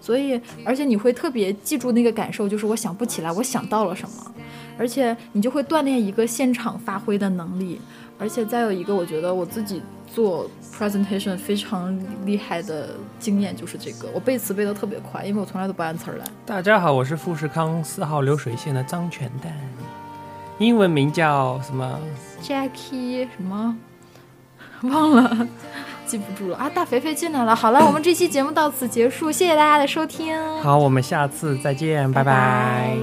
[0.00, 4.32] 所以，而且你会特别记住那个感受，就是我想不起来，我想到了什么，
[4.78, 7.80] 而且你就会锻炼一个现场发挥的能力。
[8.18, 9.80] 而且再有一个，我觉得我自己
[10.20, 10.46] 做
[10.78, 16.24] presentation 非常厉害的经验就是这个，我背词背得特别快，因为我从来都不按词儿来。
[16.44, 19.50] 大家好，我是富士康四号流水线的张全蛋，
[20.58, 21.98] 英文名叫什么
[22.42, 23.74] ？Jackie 什么
[24.82, 25.48] 忘了，
[26.04, 26.68] 记不住了啊！
[26.68, 32.94] 大肥肥进来了，好了，我们这期节目到此结束，谢谢大家的收听，好，我们下次再见，拜拜